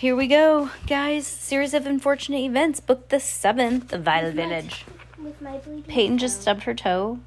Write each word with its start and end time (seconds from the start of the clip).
Here 0.00 0.16
we 0.16 0.28
go, 0.28 0.70
guys. 0.86 1.26
Series 1.26 1.74
of 1.74 1.84
unfortunate 1.84 2.38
events. 2.38 2.80
Book 2.80 3.10
the 3.10 3.20
seventh, 3.20 3.88
The 3.88 3.98
Vile 3.98 4.32
Village. 4.32 4.86
With 5.22 5.42
my 5.42 5.58
bleeding. 5.58 5.82
Peyton 5.82 6.16
just 6.16 6.40
stubbed 6.40 6.62
her 6.62 6.72
toe 6.72 7.20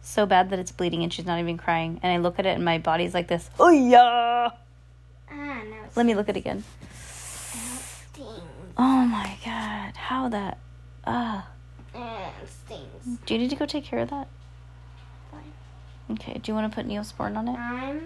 so 0.00 0.26
bad 0.26 0.48
that 0.50 0.60
it's 0.60 0.70
bleeding 0.70 1.02
and 1.02 1.12
she's 1.12 1.26
not 1.26 1.40
even 1.40 1.58
crying. 1.58 1.98
And 2.04 2.12
I 2.12 2.18
look 2.18 2.38
at 2.38 2.46
it 2.46 2.50
and 2.50 2.64
my 2.64 2.78
body's 2.78 3.14
like 3.14 3.26
this. 3.26 3.50
Oh, 3.58 3.70
yeah. 3.70 4.50
Ah, 5.28 5.62
Let 5.96 6.06
me 6.06 6.14
look 6.14 6.28
at 6.28 6.36
it 6.36 6.38
again. 6.38 6.62
stings. 6.92 8.28
Oh 8.78 9.04
my 9.06 9.36
god. 9.44 9.96
How 9.96 10.28
that. 10.28 10.58
Ah. 11.04 11.48
It 11.92 12.48
stings. 12.48 13.18
Do 13.26 13.34
you 13.34 13.40
need 13.40 13.50
to 13.50 13.56
go 13.56 13.66
take 13.66 13.82
care 13.82 13.98
of 13.98 14.10
that? 14.10 14.28
Fine. 15.32 16.12
Okay. 16.12 16.34
Do 16.34 16.52
you 16.52 16.54
want 16.54 16.70
to 16.70 16.76
put 16.76 16.86
Neosporin 16.86 17.36
on 17.36 17.48
it? 17.48 17.58
I'm 17.58 18.02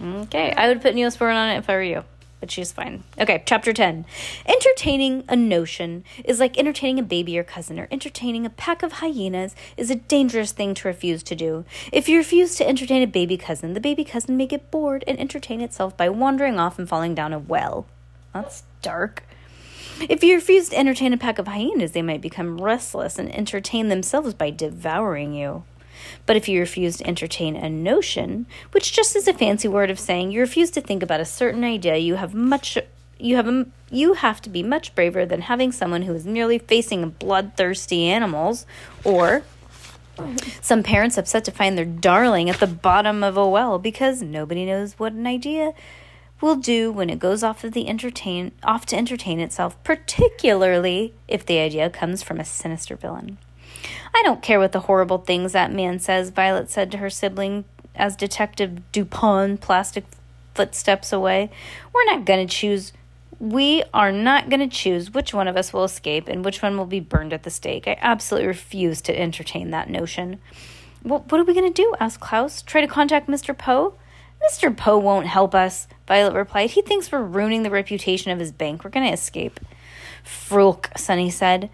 Okay, 0.00 0.52
I 0.52 0.68
would 0.68 0.80
put 0.80 0.94
Neosporin 0.94 1.34
on 1.34 1.50
it 1.50 1.58
if 1.58 1.68
I 1.68 1.74
were 1.74 1.82
you, 1.82 2.04
but 2.40 2.50
she's 2.50 2.72
fine. 2.72 3.04
Okay, 3.18 3.42
chapter 3.46 3.72
10. 3.72 4.04
Entertaining 4.46 5.24
a 5.28 5.36
notion 5.36 6.04
is 6.24 6.40
like 6.40 6.58
entertaining 6.58 6.98
a 6.98 7.02
baby 7.02 7.38
or 7.38 7.44
cousin, 7.44 7.78
or 7.78 7.88
entertaining 7.90 8.46
a 8.46 8.50
pack 8.50 8.82
of 8.82 8.92
hyenas 8.92 9.54
is 9.76 9.90
a 9.90 9.96
dangerous 9.96 10.52
thing 10.52 10.74
to 10.74 10.88
refuse 10.88 11.22
to 11.24 11.34
do. 11.34 11.64
If 11.92 12.08
you 12.08 12.18
refuse 12.18 12.56
to 12.56 12.68
entertain 12.68 13.02
a 13.02 13.06
baby 13.06 13.36
cousin, 13.36 13.74
the 13.74 13.80
baby 13.80 14.04
cousin 14.04 14.36
may 14.36 14.46
get 14.46 14.70
bored 14.70 15.04
and 15.06 15.18
entertain 15.18 15.60
itself 15.60 15.96
by 15.96 16.08
wandering 16.08 16.58
off 16.58 16.78
and 16.78 16.88
falling 16.88 17.14
down 17.14 17.32
a 17.32 17.38
well. 17.38 17.86
That's 18.32 18.62
dark. 18.82 19.24
If 20.00 20.22
you 20.22 20.36
refuse 20.36 20.68
to 20.68 20.78
entertain 20.78 21.12
a 21.12 21.18
pack 21.18 21.40
of 21.40 21.48
hyenas, 21.48 21.92
they 21.92 22.02
might 22.02 22.20
become 22.20 22.60
restless 22.60 23.18
and 23.18 23.34
entertain 23.34 23.88
themselves 23.88 24.32
by 24.32 24.50
devouring 24.50 25.34
you. 25.34 25.64
But 26.26 26.36
if 26.36 26.48
you 26.48 26.60
refuse 26.60 26.98
to 26.98 27.06
entertain 27.06 27.56
a 27.56 27.68
notion, 27.68 28.46
which 28.72 28.92
just 28.92 29.16
is 29.16 29.28
a 29.28 29.32
fancy 29.32 29.68
word 29.68 29.90
of 29.90 29.98
saying 29.98 30.30
you 30.30 30.40
refuse 30.40 30.70
to 30.72 30.80
think 30.80 31.02
about 31.02 31.20
a 31.20 31.24
certain 31.24 31.64
idea, 31.64 31.96
you 31.96 32.16
have 32.16 32.34
much 32.34 32.78
you 33.20 33.36
have 33.36 33.48
a, 33.48 33.66
you 33.90 34.14
have 34.14 34.40
to 34.42 34.50
be 34.50 34.62
much 34.62 34.94
braver 34.94 35.26
than 35.26 35.42
having 35.42 35.72
someone 35.72 36.02
who 36.02 36.14
is 36.14 36.24
merely 36.24 36.58
facing 36.58 37.10
bloodthirsty 37.10 38.04
animals 38.04 38.64
or 39.04 39.42
some 40.60 40.82
parents 40.82 41.18
upset 41.18 41.44
to 41.44 41.50
find 41.50 41.76
their 41.76 41.84
darling 41.84 42.50
at 42.50 42.60
the 42.60 42.66
bottom 42.66 43.22
of 43.22 43.36
a 43.36 43.48
well 43.48 43.78
because 43.78 44.22
nobody 44.22 44.64
knows 44.64 44.98
what 44.98 45.12
an 45.12 45.26
idea 45.26 45.72
will 46.40 46.56
do 46.56 46.92
when 46.92 47.10
it 47.10 47.18
goes 47.18 47.42
off 47.42 47.64
of 47.64 47.72
the 47.72 47.88
entertain 47.88 48.52
off 48.62 48.86
to 48.86 48.96
entertain 48.96 49.40
itself, 49.40 49.82
particularly 49.82 51.14
if 51.26 51.44
the 51.44 51.58
idea 51.58 51.90
comes 51.90 52.22
from 52.22 52.38
a 52.38 52.44
sinister 52.44 52.96
villain. 52.96 53.38
I 54.14 54.22
don't 54.22 54.42
care 54.42 54.58
what 54.58 54.72
the 54.72 54.80
horrible 54.80 55.18
things 55.18 55.52
that 55.52 55.72
man 55.72 55.98
says, 55.98 56.30
Violet 56.30 56.70
said 56.70 56.90
to 56.92 56.98
her 56.98 57.10
sibling 57.10 57.64
as 57.94 58.16
Detective 58.16 58.90
Dupont 58.92 59.60
plastic 59.60 60.04
footsteps 60.54 61.12
away. 61.12 61.50
We're 61.92 62.04
not 62.04 62.24
going 62.24 62.46
to 62.46 62.52
choose. 62.52 62.92
We 63.38 63.84
are 63.94 64.10
not 64.10 64.48
going 64.48 64.60
to 64.60 64.76
choose 64.76 65.12
which 65.12 65.32
one 65.32 65.46
of 65.46 65.56
us 65.56 65.72
will 65.72 65.84
escape 65.84 66.26
and 66.26 66.44
which 66.44 66.62
one 66.62 66.76
will 66.76 66.86
be 66.86 67.00
burned 67.00 67.32
at 67.32 67.44
the 67.44 67.50
stake. 67.50 67.86
I 67.86 67.96
absolutely 68.00 68.48
refuse 68.48 69.00
to 69.02 69.18
entertain 69.18 69.70
that 69.70 69.90
notion. 69.90 70.40
Well, 71.04 71.24
what 71.28 71.40
are 71.40 71.44
we 71.44 71.54
going 71.54 71.72
to 71.72 71.82
do? 71.82 71.94
asked 72.00 72.20
Klaus. 72.20 72.62
Try 72.62 72.80
to 72.80 72.88
contact 72.88 73.28
Mr. 73.28 73.56
Poe? 73.56 73.94
Mr. 74.50 74.76
Poe 74.76 74.98
won't 74.98 75.26
help 75.26 75.54
us, 75.54 75.86
Violet 76.06 76.34
replied. 76.34 76.70
He 76.70 76.82
thinks 76.82 77.10
we're 77.10 77.22
ruining 77.22 77.62
the 77.62 77.70
reputation 77.70 78.30
of 78.30 78.38
his 78.38 78.52
bank. 78.52 78.84
We're 78.84 78.90
going 78.90 79.06
to 79.06 79.12
escape. 79.12 79.60
Frulk, 80.24 80.96
Sunny 80.98 81.30
said. 81.30 81.70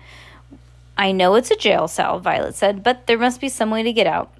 I 0.96 1.12
know 1.12 1.34
it's 1.34 1.50
a 1.50 1.56
jail 1.56 1.88
cell, 1.88 2.20
Violet 2.20 2.54
said, 2.54 2.82
but 2.82 3.06
there 3.06 3.18
must 3.18 3.40
be 3.40 3.48
some 3.48 3.70
way 3.70 3.82
to 3.82 3.92
get 3.92 4.06
out. 4.06 4.32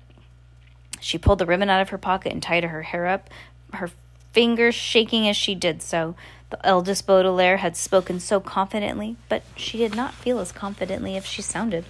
She 1.00 1.18
pulled 1.18 1.40
the 1.40 1.46
ribbon 1.46 1.68
out 1.68 1.82
of 1.82 1.90
her 1.90 1.98
pocket 1.98 2.32
and 2.32 2.42
tied 2.42 2.64
her 2.64 2.82
hair 2.82 3.06
up, 3.06 3.28
her 3.72 3.90
fingers 4.32 4.74
shaking 4.74 5.28
as 5.28 5.36
she 5.36 5.54
did 5.54 5.82
so. 5.82 6.14
The 6.50 6.64
eldest 6.64 7.06
Baudelaire 7.06 7.56
had 7.58 7.76
spoken 7.76 8.20
so 8.20 8.38
confidently, 8.40 9.16
but 9.28 9.42
she 9.56 9.78
did 9.78 9.96
not 9.96 10.14
feel 10.14 10.38
as 10.38 10.52
confidently 10.52 11.16
as 11.16 11.26
she 11.26 11.42
sounded. 11.42 11.84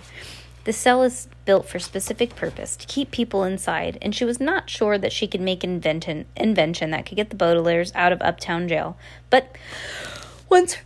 The 0.65 0.73
cell 0.73 1.03
is 1.03 1.29
built 1.45 1.69
for 1.69 1.79
specific 1.79 2.35
purpose 2.35 2.75
to 2.77 2.87
keep 2.87 3.11
people 3.11 3.45
inside, 3.45 3.99
and 4.01 4.15
she 4.15 4.25
was 4.25 4.41
not 4.41 4.71
sure 4.71 4.97
that 4.97 5.13
she 5.13 5.27
could 5.27 5.43
make 5.43 5.63
an 5.63 5.75
invention, 5.75 6.25
invention 6.37 6.91
that 6.91 7.05
could 7.05 7.17
get 7.17 7.29
the 7.29 7.37
Baudelaires 7.37 7.93
out 7.95 8.13
of 8.13 8.23
Uptown 8.23 8.67
Jail. 8.67 8.97
But 9.29 9.55
once 10.49 10.79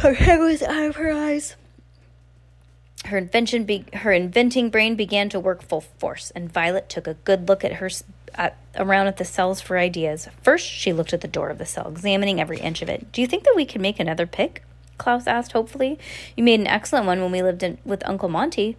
her 0.00 0.12
hair 0.12 0.38
was 0.38 0.62
out 0.62 0.84
of 0.84 0.96
her 0.96 1.10
eyes, 1.10 1.56
her 3.06 3.18
invention, 3.18 3.64
be- 3.64 3.84
her 3.94 4.12
inventing 4.12 4.70
brain 4.70 4.94
began 4.94 5.28
to 5.30 5.40
work 5.40 5.62
full 5.62 5.80
force, 5.80 6.30
and 6.32 6.52
Violet 6.52 6.88
took 6.88 7.06
a 7.06 7.14
good 7.14 7.48
look 7.48 7.64
at 7.64 7.74
her 7.74 7.88
around 8.76 9.06
at 9.06 9.16
the 9.16 9.24
cells 9.24 9.60
for 9.60 9.78
ideas. 9.78 10.28
First, 10.42 10.66
she 10.66 10.92
looked 10.92 11.12
at 11.12 11.20
the 11.20 11.28
door 11.28 11.48
of 11.48 11.58
the 11.58 11.66
cell, 11.66 11.88
examining 11.88 12.40
every 12.40 12.58
inch 12.58 12.82
of 12.82 12.88
it. 12.88 13.10
"Do 13.12 13.20
you 13.20 13.26
think 13.26 13.44
that 13.44 13.56
we 13.56 13.64
can 13.64 13.80
make 13.80 13.98
another 13.98 14.26
pick?" 14.26 14.62
Klaus 14.98 15.26
asked 15.26 15.52
hopefully. 15.52 15.98
"You 16.36 16.44
made 16.44 16.60
an 16.60 16.66
excellent 16.66 17.06
one 17.06 17.20
when 17.20 17.32
we 17.32 17.42
lived 17.42 17.62
in, 17.62 17.78
with 17.84 18.06
Uncle 18.06 18.28
Monty." 18.28 18.76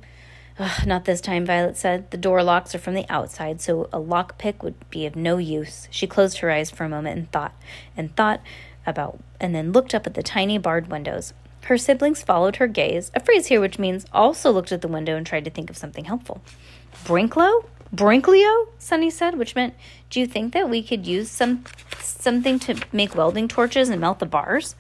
Ugh, 0.60 0.86
not 0.86 1.06
this 1.06 1.22
time, 1.22 1.46
Violet 1.46 1.78
said. 1.78 2.12
The 2.12 2.18
door 2.18 2.44
locks 2.44 2.76
are 2.76 2.80
from 2.80 2.94
the 2.94 3.06
outside, 3.10 3.62
so 3.62 3.88
a 3.94 4.00
lock 4.00 4.38
pick 4.38 4.62
would 4.62 4.90
be 4.90 5.06
of 5.06 5.16
no 5.16 5.38
use. 5.38 5.88
She 5.90 6.06
closed 6.06 6.40
her 6.40 6.52
eyes 6.52 6.70
for 6.70 6.84
a 6.84 6.90
moment 6.90 7.18
and 7.18 7.32
thought, 7.32 7.54
and 7.96 8.14
thought 8.16 8.42
about, 8.86 9.20
and 9.40 9.56
then 9.56 9.72
looked 9.72 9.96
up 9.96 10.06
at 10.06 10.16
the 10.16 10.24
tiny 10.24 10.58
barred 10.58 10.92
windows. 10.92 11.34
Her 11.64 11.78
siblings 11.78 12.24
followed 12.24 12.56
her 12.56 12.68
gaze, 12.68 13.12
a 13.14 13.20
phrase 13.20 13.48
here 13.48 13.62
which 13.62 13.80
means 13.80 14.06
also 14.12 14.52
looked 14.52 14.72
at 14.72 14.82
the 14.82 14.88
window 14.88 15.16
and 15.16 15.26
tried 15.26 15.46
to 15.46 15.52
think 15.52 15.70
of 15.70 15.78
something 15.78 16.06
helpful. 16.06 16.42
Brinklow? 17.06 17.66
Brinklio? 17.94 18.68
Sunny 18.78 19.10
said, 19.10 19.38
which 19.38 19.56
meant, 19.56 19.74
do 20.10 20.20
you 20.20 20.28
think 20.28 20.54
that 20.54 20.70
we 20.70 20.84
could 20.84 21.08
use 21.08 21.30
some 21.30 21.64
something 22.00 22.60
to 22.60 22.76
make 22.92 23.16
welding 23.16 23.48
torches 23.48 23.90
and 23.90 24.02
melt 24.02 24.20
the 24.20 24.26
bars? 24.26 24.76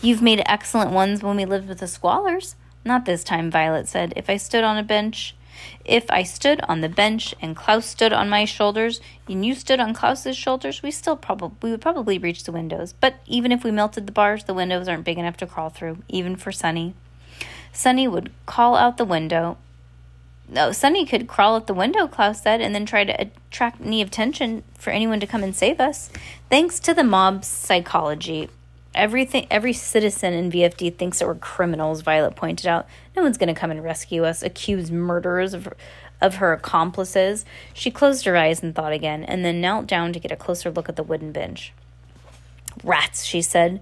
You've 0.00 0.22
made 0.22 0.42
excellent 0.46 0.92
ones 0.92 1.22
when 1.22 1.36
we 1.36 1.44
lived 1.44 1.68
with 1.68 1.78
the 1.80 1.86
Squalors. 1.86 2.54
Not 2.84 3.04
this 3.04 3.24
time, 3.24 3.50
Violet 3.50 3.88
said. 3.88 4.12
If 4.16 4.30
I 4.30 4.36
stood 4.36 4.64
on 4.64 4.78
a 4.78 4.82
bench, 4.82 5.34
if 5.84 6.10
I 6.10 6.22
stood 6.22 6.60
on 6.62 6.80
the 6.80 6.88
bench 6.88 7.34
and 7.40 7.56
Klaus 7.56 7.86
stood 7.86 8.12
on 8.12 8.28
my 8.28 8.44
shoulders 8.44 9.00
and 9.28 9.44
you 9.44 9.54
stood 9.54 9.80
on 9.80 9.94
Klaus's 9.94 10.36
shoulders, 10.36 10.82
we 10.82 10.90
still 10.90 11.16
probably 11.16 11.56
we 11.62 11.70
would 11.70 11.80
probably 11.80 12.18
reach 12.18 12.44
the 12.44 12.52
windows. 12.52 12.92
But 12.92 13.16
even 13.26 13.52
if 13.52 13.64
we 13.64 13.70
melted 13.70 14.06
the 14.06 14.12
bars, 14.12 14.44
the 14.44 14.54
windows 14.54 14.88
aren't 14.88 15.04
big 15.04 15.18
enough 15.18 15.36
to 15.38 15.46
crawl 15.46 15.70
through, 15.70 15.98
even 16.08 16.36
for 16.36 16.52
Sunny. 16.52 16.94
Sunny 17.72 18.08
would 18.08 18.30
call 18.46 18.76
out 18.76 18.96
the 18.96 19.04
window. 19.04 19.56
No, 20.48 20.72
Sunny 20.72 21.04
could 21.04 21.28
crawl 21.28 21.56
out 21.56 21.66
the 21.66 21.74
window, 21.74 22.06
Klaus 22.06 22.42
said, 22.42 22.60
and 22.60 22.74
then 22.74 22.86
try 22.86 23.04
to 23.04 23.20
attract 23.20 23.80
any 23.82 24.00
attention 24.00 24.64
for 24.78 24.90
anyone 24.90 25.20
to 25.20 25.26
come 25.26 25.42
and 25.42 25.54
save 25.54 25.78
us. 25.78 26.10
Thanks 26.48 26.80
to 26.80 26.94
the 26.94 27.04
mob's 27.04 27.46
psychology, 27.46 28.48
everything 28.98 29.46
every 29.50 29.72
citizen 29.72 30.34
in 30.34 30.50
VFD 30.50 30.96
thinks 30.96 31.20
that 31.20 31.26
we're 31.26 31.36
criminals, 31.36 32.02
Violet 32.02 32.36
pointed 32.36 32.66
out. 32.66 32.86
No 33.16 33.22
one's 33.22 33.38
going 33.38 33.52
to 33.52 33.58
come 33.58 33.70
and 33.70 33.82
rescue 33.82 34.24
us, 34.24 34.42
accuse 34.42 34.90
murderers 34.90 35.54
of 35.54 35.72
of 36.20 36.36
her 36.36 36.52
accomplices. 36.52 37.44
She 37.72 37.92
closed 37.92 38.24
her 38.24 38.36
eyes 38.36 38.60
and 38.60 38.74
thought 38.74 38.92
again, 38.92 39.22
and 39.22 39.44
then 39.44 39.60
knelt 39.60 39.86
down 39.86 40.12
to 40.12 40.18
get 40.18 40.32
a 40.32 40.36
closer 40.36 40.70
look 40.70 40.88
at 40.88 40.96
the 40.96 41.04
wooden 41.04 41.30
bench. 41.30 41.72
Rats, 42.82 43.24
she 43.24 43.40
said. 43.40 43.80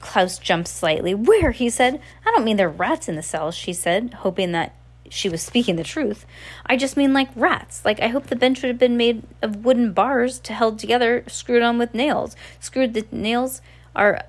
Klaus 0.00 0.38
jumped 0.38 0.68
slightly. 0.68 1.14
Where? 1.14 1.50
he 1.50 1.68
said. 1.70 2.00
I 2.24 2.30
don't 2.30 2.44
mean 2.44 2.56
there 2.56 2.68
are 2.68 2.70
rats 2.70 3.08
in 3.08 3.16
the 3.16 3.22
cells, 3.22 3.54
she 3.54 3.72
said, 3.72 4.14
hoping 4.14 4.52
that 4.52 4.74
she 5.10 5.28
was 5.28 5.42
speaking 5.42 5.76
the 5.76 5.84
truth. 5.84 6.26
I 6.66 6.76
just 6.76 6.96
mean 6.96 7.12
like 7.12 7.28
rats. 7.34 7.84
Like 7.84 8.00
I 8.00 8.08
hope 8.08 8.26
the 8.26 8.36
bench 8.36 8.62
would 8.62 8.68
have 8.68 8.78
been 8.78 8.96
made 8.96 9.22
of 9.42 9.64
wooden 9.64 9.92
bars 9.92 10.38
to 10.40 10.52
held 10.52 10.78
together, 10.78 11.24
screwed 11.26 11.62
on 11.62 11.78
with 11.78 11.94
nails. 11.94 12.36
Screwed 12.60 12.94
the 12.94 13.06
nails 13.12 13.60
are 13.96 14.22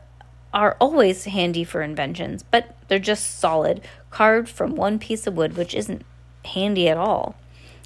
are 0.53 0.75
always 0.79 1.25
handy 1.25 1.63
for 1.63 1.81
inventions, 1.81 2.43
but 2.43 2.75
they're 2.87 2.99
just 2.99 3.39
solid, 3.39 3.81
carved 4.09 4.49
from 4.49 4.75
one 4.75 4.99
piece 4.99 5.27
of 5.27 5.35
wood, 5.35 5.55
which 5.55 5.75
isn't 5.75 6.03
handy 6.45 6.89
at 6.89 6.97
all. 6.97 7.35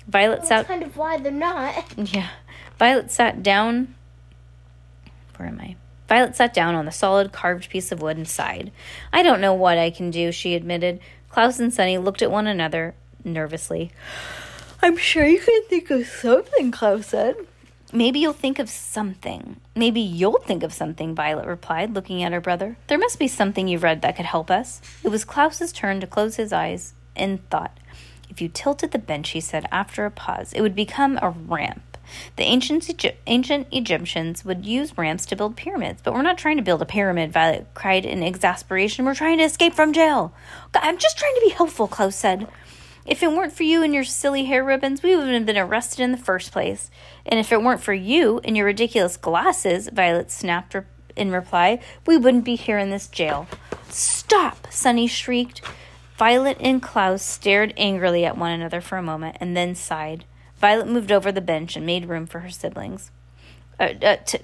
Violet 0.08 0.46
sat 0.46 0.68
That's 0.68 0.68
kind 0.68 0.84
of 0.84 0.98
why 0.98 1.18
they're 1.18 1.32
not. 1.32 1.86
yeah. 2.14 2.30
Violet 2.78 3.12
sat 3.12 3.44
down. 3.44 3.96
Where 5.38 5.48
am 5.48 5.60
I? 5.60 5.76
Violet 6.08 6.36
sat 6.36 6.54
down 6.54 6.76
on 6.76 6.86
the 6.86 6.92
solid 6.92 7.32
carved 7.32 7.70
piece 7.70 7.92
of 7.92 8.02
wood 8.02 8.18
and 8.18 8.28
sighed. 8.28 8.72
I 9.12 9.24
don't 9.24 9.42
know 9.42 9.54
what 9.54 9.78
I 9.78 9.90
can 9.90 10.12
do, 10.12 10.32
she 10.32 10.54
admitted. 10.56 11.00
Klaus 11.30 11.60
and 11.60 11.74
Sunny 11.74 11.98
looked 11.98 12.22
at 12.22 12.32
one 12.32 12.48
another 12.48 12.94
nervously. 13.24 13.92
I'm 14.82 14.98
sure 14.98 15.26
you 15.26 15.40
can 15.40 15.64
think 15.70 15.90
of 15.90 16.06
something, 16.06 16.72
Klaus 16.72 17.08
said. 17.08 17.36
Maybe 17.94 18.18
you'll 18.18 18.34
think 18.34 18.58
of 18.58 18.70
something. 18.70 19.58
Maybe 19.76 20.02
you'll 20.02 20.40
think 20.40 20.64
of 20.64 20.74
something, 20.74 21.14
Violet 21.14 21.46
replied, 21.46 21.94
looking 21.94 22.24
at 22.24 22.32
her 22.32 22.42
brother. 22.42 22.76
There 22.88 22.98
must 22.98 23.20
be 23.20 23.28
something 23.28 23.68
you've 23.68 23.84
read 23.84 24.02
that 24.02 24.16
could 24.16 24.26
help 24.26 24.50
us. 24.50 24.82
It 25.04 25.10
was 25.10 25.24
Klaus's 25.24 25.72
turn 25.72 26.02
to 26.02 26.08
close 26.08 26.38
his 26.38 26.52
eyes 26.52 26.96
in 27.16 27.38
thought. 27.52 27.78
If 28.32 28.42
you 28.42 28.50
tilted 28.50 28.92
the 28.92 28.98
bench, 29.00 29.30
he 29.30 29.40
said 29.40 29.68
after 29.72 30.06
a 30.06 30.12
pause, 30.12 30.54
it 30.54 30.62
would 30.62 30.74
become 30.74 31.20
a 31.22 31.30
ramp. 31.30 31.84
The 32.36 32.44
ancient, 32.44 32.90
Egy- 32.90 33.16
ancient 33.28 33.68
Egyptians 33.72 34.44
would 34.44 34.66
use 34.66 34.98
ramps 34.98 35.28
to 35.28 35.36
build 35.36 35.56
pyramids, 35.56 36.02
but 36.04 36.14
we're 36.14 36.24
not 36.24 36.38
trying 36.40 36.58
to 36.58 36.64
build 36.64 36.82
a 36.82 36.86
pyramid, 36.86 37.32
Violet 37.32 37.68
cried 37.76 38.06
in 38.06 38.24
exasperation. 38.24 39.06
We're 39.06 39.14
trying 39.16 39.38
to 39.38 39.44
escape 39.44 39.74
from 39.74 39.94
jail. 39.94 40.34
I'm 40.74 40.98
just 40.98 41.18
trying 41.18 41.36
to 41.36 41.42
be 41.42 41.50
helpful, 41.54 41.88
Klaus 41.88 42.16
said. 42.16 42.48
If 43.06 43.22
it 43.22 43.32
weren't 43.32 43.54
for 43.54 43.64
you 43.64 43.84
and 43.84 43.94
your 43.94 44.06
silly 44.06 44.46
hair 44.46 44.64
ribbons, 44.64 45.04
we 45.04 45.16
wouldn't 45.16 45.34
have 45.34 45.46
been 45.46 45.58
arrested 45.58 46.02
in 46.02 46.12
the 46.12 46.18
first 46.18 46.52
place. 46.52 46.90
And 47.26 47.40
if 47.40 47.52
it 47.52 47.62
weren't 47.62 47.82
for 47.82 47.94
you 47.94 48.40
and 48.44 48.56
your 48.56 48.66
ridiculous 48.66 49.18
glasses, 49.18 49.90
Violet 49.90 50.32
snapped 50.32 50.76
in 51.16 51.32
reply, 51.32 51.80
we 52.06 52.18
wouldn't 52.18 52.46
be 52.46 52.56
here 52.56 52.78
in 52.78 52.90
this 52.90 53.08
jail. 53.08 53.48
Stop, 53.90 54.68
Sunny 54.70 55.08
shrieked. 55.08 55.62
Violet 56.18 56.58
and 56.60 56.82
Klaus 56.82 57.22
stared 57.22 57.74
angrily 57.76 58.24
at 58.24 58.38
one 58.38 58.52
another 58.52 58.80
for 58.80 58.98
a 58.98 59.04
moment 59.04 59.36
and 59.40 59.58
then 59.58 59.76
sighed. 59.76 60.24
Violet 60.58 60.88
moved 60.88 61.12
over 61.12 61.32
the 61.32 61.42
bench 61.42 61.76
and 61.76 61.86
made 61.86 62.08
room 62.08 62.26
for 62.26 62.40
her 62.40 62.50
siblings. 62.50 63.12
Uh, 63.80 63.94
uh, 64.02 64.16
to, 64.18 64.40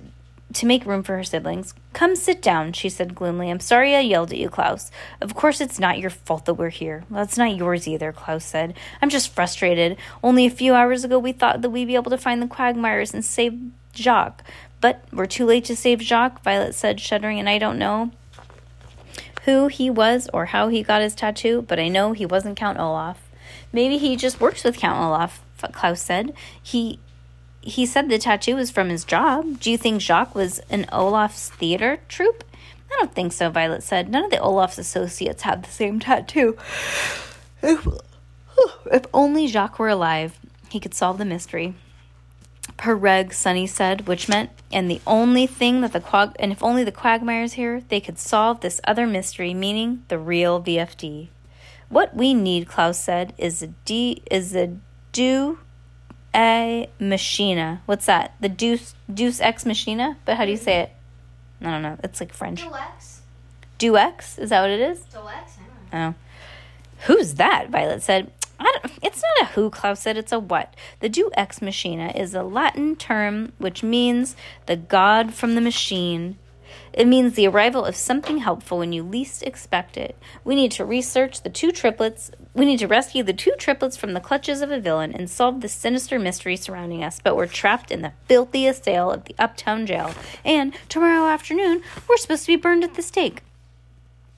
to 0.54 0.66
make 0.66 0.86
room 0.86 1.04
for 1.04 1.16
her 1.16 1.24
siblings. 1.24 1.74
Come 1.94 2.16
sit 2.16 2.42
down, 2.42 2.74
she 2.74 2.90
said 2.90 3.16
gloomily. 3.16 3.50
I'm 3.50 3.60
sorry 3.60 3.96
I 3.96 4.00
yelled 4.00 4.32
at 4.32 4.40
you, 4.40 4.50
Klaus. 4.50 4.90
Of 5.22 5.36
course, 5.36 5.62
it's 5.62 5.80
not 5.80 6.00
your 6.00 6.10
fault 6.10 6.46
that 6.46 6.56
we're 6.56 6.70
here. 6.70 7.04
It's 7.14 7.38
not 7.38 7.56
yours 7.56 7.88
either, 7.88 8.12
Klaus 8.12 8.46
said. 8.46 8.76
I'm 9.02 9.10
just 9.10 9.34
frustrated. 9.34 9.98
Only 10.24 10.46
a 10.46 10.52
few 10.52 10.74
hours 10.74 11.04
ago, 11.04 11.20
we 11.20 11.32
thought 11.32 11.62
that 11.62 11.70
we'd 11.70 11.86
be 11.86 11.96
able 11.96 12.12
to 12.12 12.18
find 12.18 12.42
the 12.42 12.48
Quagmires 12.48 13.14
and 13.14 13.24
save 13.24 13.60
Jacques. 13.94 14.44
But 14.82 15.04
we're 15.12 15.26
too 15.26 15.46
late 15.46 15.66
to 15.66 15.76
save 15.76 16.02
Jacques, 16.02 16.42
Violet 16.42 16.74
said, 16.74 17.00
shuddering, 17.00 17.40
and 17.40 17.50
I 17.50 17.58
don't 17.58 17.78
know 17.78 18.12
who 19.44 19.68
he 19.68 19.90
was 19.90 20.30
or 20.34 20.48
how 20.48 20.68
he 20.68 20.84
got 20.84 21.02
his 21.02 21.16
tattoo, 21.16 21.64
but 21.68 21.80
I 21.80 21.88
know 21.88 22.14
he 22.14 22.26
wasn't 22.26 22.58
Count 22.58 22.80
Olaf. 22.80 23.22
Maybe 23.72 23.98
he 23.98 24.16
just 24.16 24.40
works 24.40 24.64
with 24.64 24.78
Count 24.78 25.00
Olaf, 25.00 25.44
Klaus 25.74 26.02
said. 26.02 26.34
He 26.62 27.00
he 27.70 27.86
said 27.86 28.10
the 28.10 28.18
tattoo 28.18 28.56
was 28.56 28.72
from 28.72 28.90
his 28.90 29.04
job. 29.04 29.60
Do 29.60 29.72
you 29.72 29.78
think 29.78 30.02
Jacques 30.02 30.36
was 30.36 30.60
in 30.70 30.86
Olaf's 30.92 31.50
theater 31.50 32.00
troupe? 32.08 32.44
I 32.92 32.96
don't 33.00 33.14
think 33.14 33.32
so, 33.32 33.50
Violet 33.50 33.84
said. 33.84 34.10
None 34.10 34.26
of 34.26 34.32
the 34.32 34.40
Olaf's 34.40 34.78
associates 34.78 35.44
had 35.44 35.64
the 35.64 35.70
same 35.70 36.00
tattoo. 36.00 36.58
If, 38.92 39.06
only 39.14 39.48
Jacques 39.48 39.80
were 39.80 39.88
alive, 39.88 40.38
he 40.70 40.82
could 40.82 40.94
solve 40.94 41.18
the 41.18 41.24
mystery. 41.24 41.76
Per 42.76 42.94
reg, 42.94 43.34
Sunny 43.34 43.66
said, 43.66 44.06
which 44.06 44.28
meant, 44.28 44.50
and 44.70 44.92
the 44.92 45.00
only 45.08 45.48
thing 45.48 45.80
that 45.80 45.94
the 45.94 46.02
quag, 46.02 46.32
and 46.40 46.52
if 46.52 46.62
only 46.62 46.84
the 46.84 46.92
Quagmires 46.92 47.54
here, 47.54 47.84
they 47.88 48.02
could 48.02 48.20
solve 48.20 48.60
this 48.60 48.82
other 48.86 49.08
mystery, 49.08 49.54
meaning 49.54 50.04
the 50.10 50.18
real 50.18 50.62
VFD. 50.62 51.30
What 51.88 52.16
we 52.16 52.34
need, 52.34 52.68
Klaus 52.68 53.00
said, 53.00 53.34
is 53.38 53.62
a 53.62 53.68
D, 53.68 54.24
is 54.30 54.54
a 54.56 54.76
do 55.14 55.60
a 56.36 56.90
machina. 57.00 57.82
What's 57.86 58.06
that? 58.06 58.34
The 58.40 58.50
Deuce 58.50 58.94
Deuce 59.12 59.40
Ex 59.40 59.66
Machina? 59.66 60.18
But 60.26 60.38
how 60.38 60.46
do 60.46 60.52
you 60.52 60.58
say 60.58 60.80
it? 60.82 60.92
I 61.62 61.72
don't 61.72 61.82
know. 61.82 61.98
It's 62.04 62.20
like 62.20 62.34
French. 62.34 62.62
Deluxe. 62.62 63.22
Do 63.78 63.98
X? 63.98 64.38
Is 64.38 64.50
that 64.50 64.62
what 64.62 64.70
it 64.70 64.80
is? 64.80 65.00
Deluxe. 65.06 65.58
I 65.58 65.94
don't 65.94 66.02
know. 66.02 66.16
Oh. 66.18 67.06
Who's 67.08 67.36
that? 67.36 67.70
Violet 67.70 68.02
said. 68.04 68.32
I 68.60 68.64
don't, 68.64 69.00
it's 69.02 69.22
not 69.22 69.50
a 69.50 69.54
who, 69.54 69.70
Klaus 69.70 70.02
said, 70.02 70.18
it's 70.18 70.34
a 70.34 70.40
what. 70.40 70.76
The 71.00 71.08
do 71.08 71.32
ex 71.34 71.62
machina 71.62 72.12
is 72.14 72.36
a 72.36 72.44
Latin 72.44 72.98
term 72.98 73.54
which 73.58 73.84
means 73.84 74.36
the 74.66 74.76
god 74.76 75.34
from 75.34 75.56
the 75.56 75.62
machine. 75.62 76.38
It 76.94 77.08
means 77.08 77.34
the 77.34 77.48
arrival 77.48 77.86
of 77.86 77.96
something 77.96 78.40
helpful 78.40 78.80
when 78.80 78.94
you 78.94 79.04
least 79.04 79.44
expect 79.44 79.98
it. 79.98 80.18
We 80.44 80.56
need 80.56 80.72
to 80.74 80.86
research 80.86 81.42
the 81.42 81.50
two 81.50 81.72
triplets. 81.72 82.32
We 82.54 82.66
need 82.66 82.80
to 82.80 82.88
rescue 82.88 83.24
the 83.24 83.34
two 83.34 83.54
triplets 83.58 83.98
from 83.98 84.14
the 84.14 84.20
clutches 84.20 84.62
of 84.62 84.72
a 84.72 84.80
villain 84.80 85.14
and 85.14 85.30
solve 85.30 85.62
the 85.62 85.70
sinister 85.70 86.20
mystery 86.20 86.56
surrounding 86.56 87.04
us. 87.04 87.20
But 87.24 87.36
we're 87.36 87.48
trapped 87.48 87.92
in 87.92 88.02
the 88.02 88.14
filthiest 88.26 88.86
cell 88.86 89.12
of 89.12 89.26
the 89.26 89.36
uptown 89.38 89.86
jail. 89.86 90.14
And 90.44 90.74
tomorrow 90.90 91.28
afternoon, 91.28 91.84
we're 92.08 92.18
supposed 92.18 92.46
to 92.46 92.52
be 92.52 92.62
burned 92.62 92.84
at 92.84 92.96
the 92.96 93.02
stake. 93.02 93.44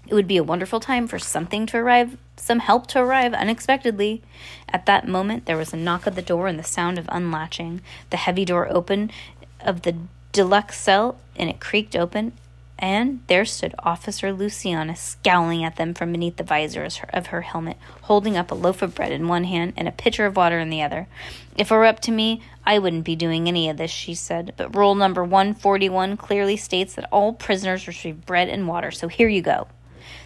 It 0.07 0.13
would 0.13 0.27
be 0.27 0.38
a 0.38 0.44
wonderful 0.44 0.80
time 0.80 1.07
for 1.07 1.19
something 1.19 1.65
to 1.68 1.77
arrive, 1.77 2.18
some 2.36 2.59
help 2.59 2.88
to 2.88 3.00
arrive 3.00 3.33
unexpectedly. 3.33 4.21
At 4.68 4.86
that 4.88 5.07
moment, 5.07 5.45
there 5.45 5.57
was 5.57 5.74
a 5.74 5.77
knock 5.77 6.06
at 6.06 6.15
the 6.15 6.21
door 6.21 6.48
and 6.48 6.59
the 6.59 6.63
sound 6.63 6.98
of 6.98 7.06
unlatching. 7.09 7.81
The 8.09 8.18
heavy 8.18 8.44
door 8.44 8.68
opened 8.69 9.13
of 9.62 9.83
the 9.83 9.95
deluxe 10.31 10.80
cell, 10.80 11.18
and 11.36 11.50
it 11.50 11.59
creaked 11.59 11.95
open, 11.95 12.33
and 12.81 13.21
there 13.27 13.45
stood 13.45 13.75
Officer 13.79 14.33
Luciana 14.33 14.95
scowling 14.95 15.63
at 15.63 15.75
them 15.75 15.93
from 15.93 16.11
beneath 16.11 16.37
the 16.37 16.43
visor 16.43 16.87
of 17.13 17.27
her 17.27 17.41
helmet, 17.41 17.77
holding 18.01 18.35
up 18.35 18.49
a 18.49 18.55
loaf 18.55 18.81
of 18.81 18.95
bread 18.95 19.11
in 19.11 19.27
one 19.27 19.43
hand 19.43 19.73
and 19.77 19.87
a 19.87 19.91
pitcher 19.91 20.25
of 20.25 20.35
water 20.35 20.59
in 20.59 20.71
the 20.71 20.81
other. 20.81 21.07
If 21.55 21.71
it 21.71 21.75
were 21.75 21.85
up 21.85 21.99
to 22.01 22.11
me, 22.11 22.41
I 22.65 22.79
wouldn't 22.79 23.05
be 23.05 23.15
doing 23.15 23.47
any 23.47 23.69
of 23.69 23.77
this, 23.77 23.91
she 23.91 24.15
said, 24.15 24.53
but 24.57 24.75
rule 24.75 24.95
number 24.95 25.23
141 25.23 26.17
clearly 26.17 26.57
states 26.57 26.95
that 26.95 27.07
all 27.11 27.33
prisoners 27.33 27.87
receive 27.87 28.25
bread 28.25 28.49
and 28.49 28.67
water, 28.67 28.89
so 28.89 29.07
here 29.07 29.29
you 29.29 29.43
go. 29.43 29.67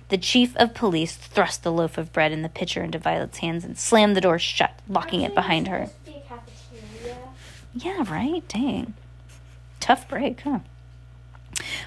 The 0.07 0.17
chief 0.17 0.55
of 0.55 0.73
police 0.73 1.15
thrust 1.15 1.63
the 1.63 1.71
loaf 1.71 1.97
of 1.97 2.13
bread 2.13 2.31
and 2.31 2.45
the 2.45 2.49
pitcher 2.49 2.83
into 2.83 2.99
Violet's 2.99 3.39
hands 3.39 3.65
and 3.65 3.77
slammed 3.77 4.15
the 4.15 4.21
door 4.21 4.39
shut, 4.39 4.79
locking 4.87 5.21
it 5.21 5.35
behind 5.35 5.67
her. 5.67 5.87
Supposed 5.87 6.05
to 6.05 6.11
be 6.11 6.17
a 6.17 6.21
cafeteria. 6.21 7.17
Yeah, 7.73 8.13
right? 8.13 8.47
Dang. 8.47 8.93
Tough 9.81 10.07
break, 10.07 10.41
huh? 10.41 10.59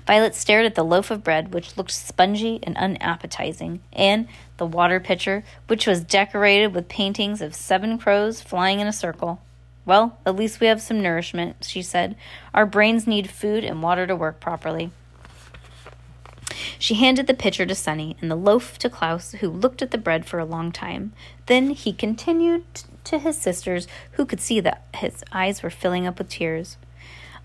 Violet 0.08 0.34
stared 0.34 0.64
at 0.64 0.74
the 0.74 0.82
loaf 0.82 1.10
of 1.10 1.22
bread, 1.22 1.52
which 1.52 1.76
looked 1.76 1.90
spongy 1.90 2.60
and 2.62 2.74
unappetizing, 2.78 3.82
and 3.92 4.26
the 4.56 4.64
water 4.64 5.00
pitcher, 5.00 5.44
which 5.66 5.86
was 5.86 6.02
decorated 6.02 6.68
with 6.68 6.88
paintings 6.88 7.42
of 7.42 7.54
seven 7.54 7.98
crows 7.98 8.40
flying 8.40 8.80
in 8.80 8.86
a 8.86 8.92
circle. 8.92 9.42
Well, 9.84 10.16
at 10.24 10.34
least 10.34 10.60
we 10.60 10.66
have 10.66 10.80
some 10.80 11.02
nourishment, 11.02 11.62
she 11.62 11.82
said. 11.82 12.16
Our 12.54 12.64
brains 12.64 13.06
need 13.06 13.28
food 13.28 13.64
and 13.64 13.82
water 13.82 14.06
to 14.06 14.16
work 14.16 14.40
properly. 14.40 14.92
She 16.78 16.94
handed 16.94 17.26
the 17.26 17.34
pitcher 17.34 17.66
to 17.66 17.74
Sunny 17.74 18.16
and 18.22 18.30
the 18.30 18.34
loaf 18.34 18.78
to 18.78 18.88
Klaus, 18.88 19.32
who 19.32 19.50
looked 19.50 19.82
at 19.82 19.90
the 19.90 19.98
bread 19.98 20.24
for 20.24 20.38
a 20.38 20.46
long 20.46 20.72
time. 20.72 21.12
Then 21.44 21.68
he 21.72 21.92
continued 21.92 22.64
to 23.04 23.18
his 23.18 23.36
sisters, 23.36 23.86
who 24.12 24.24
could 24.24 24.40
see 24.40 24.60
that 24.60 24.86
his 24.94 25.22
eyes 25.32 25.62
were 25.62 25.68
filling 25.68 26.06
up 26.06 26.16
with 26.16 26.30
tears. 26.30 26.78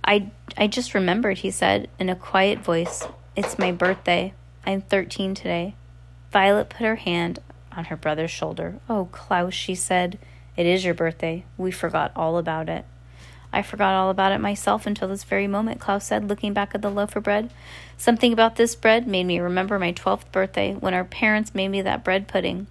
I, 0.04 0.32
I 0.58 0.68
just 0.68 0.94
remembered, 0.94 1.40
he 1.40 1.52
said 1.52 1.90
in 2.00 2.10
a 2.10 2.16
quiet 2.16 2.60
voice. 2.60 3.08
It's 3.36 3.58
my 3.58 3.72
birthday. 3.72 4.34
I'm 4.66 4.82
13 4.82 5.34
today. 5.34 5.76
Violet 6.32 6.70
put 6.70 6.86
her 6.86 6.96
hand 6.96 7.40
on 7.72 7.86
her 7.86 7.96
brother's 7.96 8.32
shoulder. 8.32 8.76
Oh, 8.90 9.08
Klaus, 9.12 9.54
she 9.54 9.76
said. 9.76 10.20
It 10.56 10.66
is 10.66 10.86
your 10.86 10.94
birthday. 10.94 11.46
We 11.58 11.72
forgot 11.72 12.12
all 12.16 12.38
about 12.38 12.70
it. 12.70 12.86
I 13.52 13.62
forgot 13.62 13.94
all 13.94 14.10
about 14.10 14.32
it 14.32 14.40
myself 14.40 14.88
until 14.88 15.08
this 15.08 15.24
very 15.24 15.48
moment, 15.48 15.80
Klaus 15.80 16.06
said, 16.06 16.28
looking 16.28 16.54
back 16.54 16.74
at 16.74 16.82
the 16.82 16.90
loaf 16.90 17.16
of 17.16 17.24
bread. 17.24 17.52
Something 17.98 18.34
about 18.34 18.56
this 18.56 18.76
bread 18.76 19.08
made 19.08 19.26
me 19.26 19.40
remember 19.40 19.78
my 19.78 19.94
12th 19.94 20.32
birthday 20.32 20.74
when 20.74 20.96
our 20.96 21.04
parents 21.04 21.54
made 21.54 21.70
me 21.70 21.82
that 21.84 22.04
bread 22.04 22.28
pudding. 22.28 22.68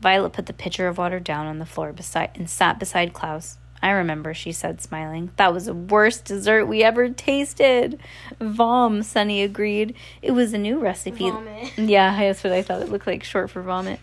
Violet 0.00 0.32
put 0.32 0.46
the 0.46 0.52
pitcher 0.54 0.88
of 0.88 0.98
water 0.98 1.20
down 1.20 1.46
on 1.46 1.58
the 1.58 1.66
floor 1.66 1.92
beside 1.92 2.30
and 2.34 2.48
sat 2.48 2.78
beside 2.78 3.12
Klaus. 3.12 3.58
I 3.84 3.90
remember, 3.90 4.32
she 4.32 4.50
said, 4.50 4.80
smiling. 4.80 5.30
That 5.36 5.52
was 5.52 5.66
the 5.66 5.74
worst 5.74 6.24
dessert 6.24 6.64
we 6.64 6.82
ever 6.82 7.10
tasted. 7.10 8.00
Vom, 8.40 9.02
Sunny 9.02 9.42
agreed. 9.42 9.94
It 10.22 10.30
was 10.30 10.54
a 10.54 10.58
new 10.58 10.78
recipe. 10.78 11.28
Vomit. 11.28 11.76
Yeah, 11.76 12.18
that's 12.18 12.42
what 12.42 12.54
I 12.54 12.62
thought. 12.62 12.80
It 12.80 12.88
looked 12.88 13.06
like 13.06 13.22
short 13.24 13.50
for 13.50 13.60
vomit. 13.60 14.00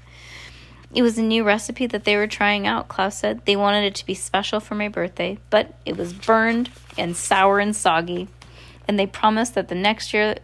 It 0.94 1.02
was 1.02 1.18
a 1.18 1.24
new 1.24 1.44
recipe 1.44 1.88
that 1.88 2.04
they 2.04 2.16
were 2.16 2.28
trying 2.28 2.68
out, 2.68 2.90
Klaus 2.90 3.18
said. 3.18 3.44
They 3.46 3.56
wanted 3.56 3.86
it 3.86 3.96
to 3.96 4.06
be 4.06 4.14
special 4.14 4.60
for 4.60 4.76
my 4.76 4.88
birthday, 4.88 5.40
but 5.50 5.74
it 5.84 5.98
was 5.98 6.14
burned 6.14 6.70
and 6.96 7.18
sour 7.18 7.58
and 7.58 7.76
soggy. 7.76 8.28
And 8.88 9.00
they 9.00 9.08
promised 9.08 9.56
that 9.56 9.68
the 9.68 9.74
next 9.74 10.14
year, 10.14 10.36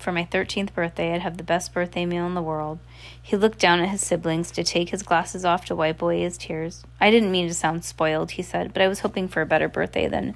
for 0.00 0.12
my 0.12 0.24
13th 0.24 0.72
birthday, 0.72 1.12
I'd 1.12 1.20
have 1.20 1.36
the 1.36 1.42
best 1.42 1.74
birthday 1.74 2.06
meal 2.06 2.26
in 2.26 2.34
the 2.34 2.42
world. 2.42 2.78
He 3.20 3.36
looked 3.36 3.58
down 3.58 3.80
at 3.80 3.90
his 3.90 4.04
siblings 4.04 4.50
to 4.52 4.64
take 4.64 4.88
his 4.88 5.02
glasses 5.02 5.44
off 5.44 5.66
to 5.66 5.76
wipe 5.76 6.00
away 6.00 6.22
his 6.22 6.38
tears. 6.38 6.84
I 7.00 7.10
didn't 7.10 7.30
mean 7.30 7.48
to 7.48 7.54
sound 7.54 7.84
spoiled, 7.84 8.32
he 8.32 8.42
said, 8.42 8.72
but 8.72 8.82
I 8.82 8.88
was 8.88 9.00
hoping 9.00 9.28
for 9.28 9.42
a 9.42 9.46
better 9.46 9.68
birthday 9.68 10.08
than 10.08 10.34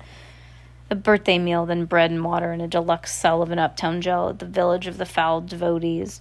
a 0.91 0.95
birthday 0.95 1.39
meal 1.39 1.65
than 1.67 1.87
bread 1.87 2.11
and 2.11 2.25
water 2.25 2.53
in 2.53 2.61
a 2.61 2.69
deluxe 2.69 3.13
cell 3.13 3.43
of 3.43 3.51
an 3.51 3.59
uptown 3.59 4.01
jail 4.01 4.29
at 4.29 4.39
the 4.39 4.47
village 4.47 4.87
of 4.87 4.99
the 4.99 5.07
fowl 5.07 5.41
devotees. 5.41 6.21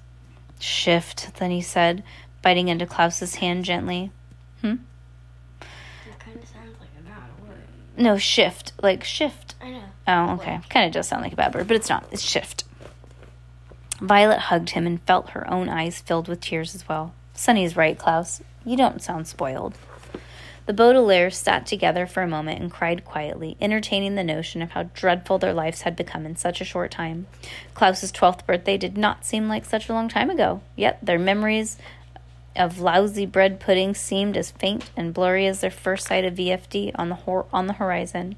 Shift, 0.59 1.35
then 1.35 1.51
he 1.51 1.61
said, 1.61 2.03
biting 2.41 2.69
into 2.69 2.85
Klaus's 2.85 3.35
hand 3.35 3.65
gently. 3.65 4.11
Hmm? 4.61 4.75
That 5.59 6.19
kind 6.19 6.37
of 6.37 6.47
sounds 6.47 6.79
like 6.79 6.89
a 6.97 7.03
bad 7.03 7.47
word. 7.47 7.67
No, 7.97 8.17
shift. 8.17 8.71
Like 8.81 9.03
shift. 9.03 9.55
I 9.61 9.71
know. 9.71 9.83
Oh, 10.07 10.33
okay. 10.35 10.61
Kind 10.69 10.85
of 10.85 10.93
does 10.93 11.07
sound 11.07 11.23
like 11.23 11.33
a 11.33 11.37
bad 11.37 11.53
word, 11.53 11.67
but 11.67 11.75
it's 11.75 11.89
not. 11.89 12.05
It's 12.11 12.21
shift. 12.21 12.63
Violet 14.03 14.39
hugged 14.39 14.71
him 14.71 14.85
and 14.85 15.01
felt 15.03 15.29
her 15.29 15.49
own 15.49 15.69
eyes 15.69 16.01
filled 16.01 16.27
with 16.27 16.41
tears 16.41 16.75
as 16.75 16.89
well. 16.89 17.13
Sunny's 17.33 17.77
right, 17.77 17.97
Klaus. 17.97 18.41
You 18.65 18.75
don't 18.75 19.01
sound 19.01 19.27
spoiled. 19.27 19.75
The 20.65 20.73
Baudelaires 20.73 21.35
sat 21.35 21.65
together 21.65 22.05
for 22.05 22.21
a 22.21 22.27
moment 22.27 22.59
and 22.59 22.69
cried 22.69 23.05
quietly, 23.05 23.55
entertaining 23.61 24.15
the 24.15 24.23
notion 24.23 24.61
of 24.61 24.71
how 24.71 24.83
dreadful 24.93 25.37
their 25.37 25.53
lives 25.53 25.83
had 25.83 25.95
become 25.95 26.25
in 26.25 26.35
such 26.35 26.59
a 26.59 26.65
short 26.65 26.91
time. 26.91 27.27
Klaus's 27.75 28.11
twelfth 28.11 28.45
birthday 28.45 28.77
did 28.77 28.97
not 28.97 29.25
seem 29.25 29.47
like 29.47 29.63
such 29.63 29.87
a 29.87 29.93
long 29.93 30.09
time 30.09 30.29
ago, 30.29 30.59
yet 30.75 30.99
their 31.01 31.17
memories 31.19 31.77
of 32.55 32.79
lousy 32.79 33.25
bread 33.25 33.59
pudding 33.59 33.93
seemed 33.93 34.37
as 34.37 34.51
faint 34.51 34.89
and 34.95 35.13
blurry 35.13 35.47
as 35.47 35.61
their 35.61 35.71
first 35.71 36.07
sight 36.07 36.25
of 36.25 36.35
VFD 36.35 36.91
on 36.95 37.09
the 37.09 37.15
hor- 37.15 37.45
on 37.51 37.67
the 37.67 37.73
horizon. 37.73 38.35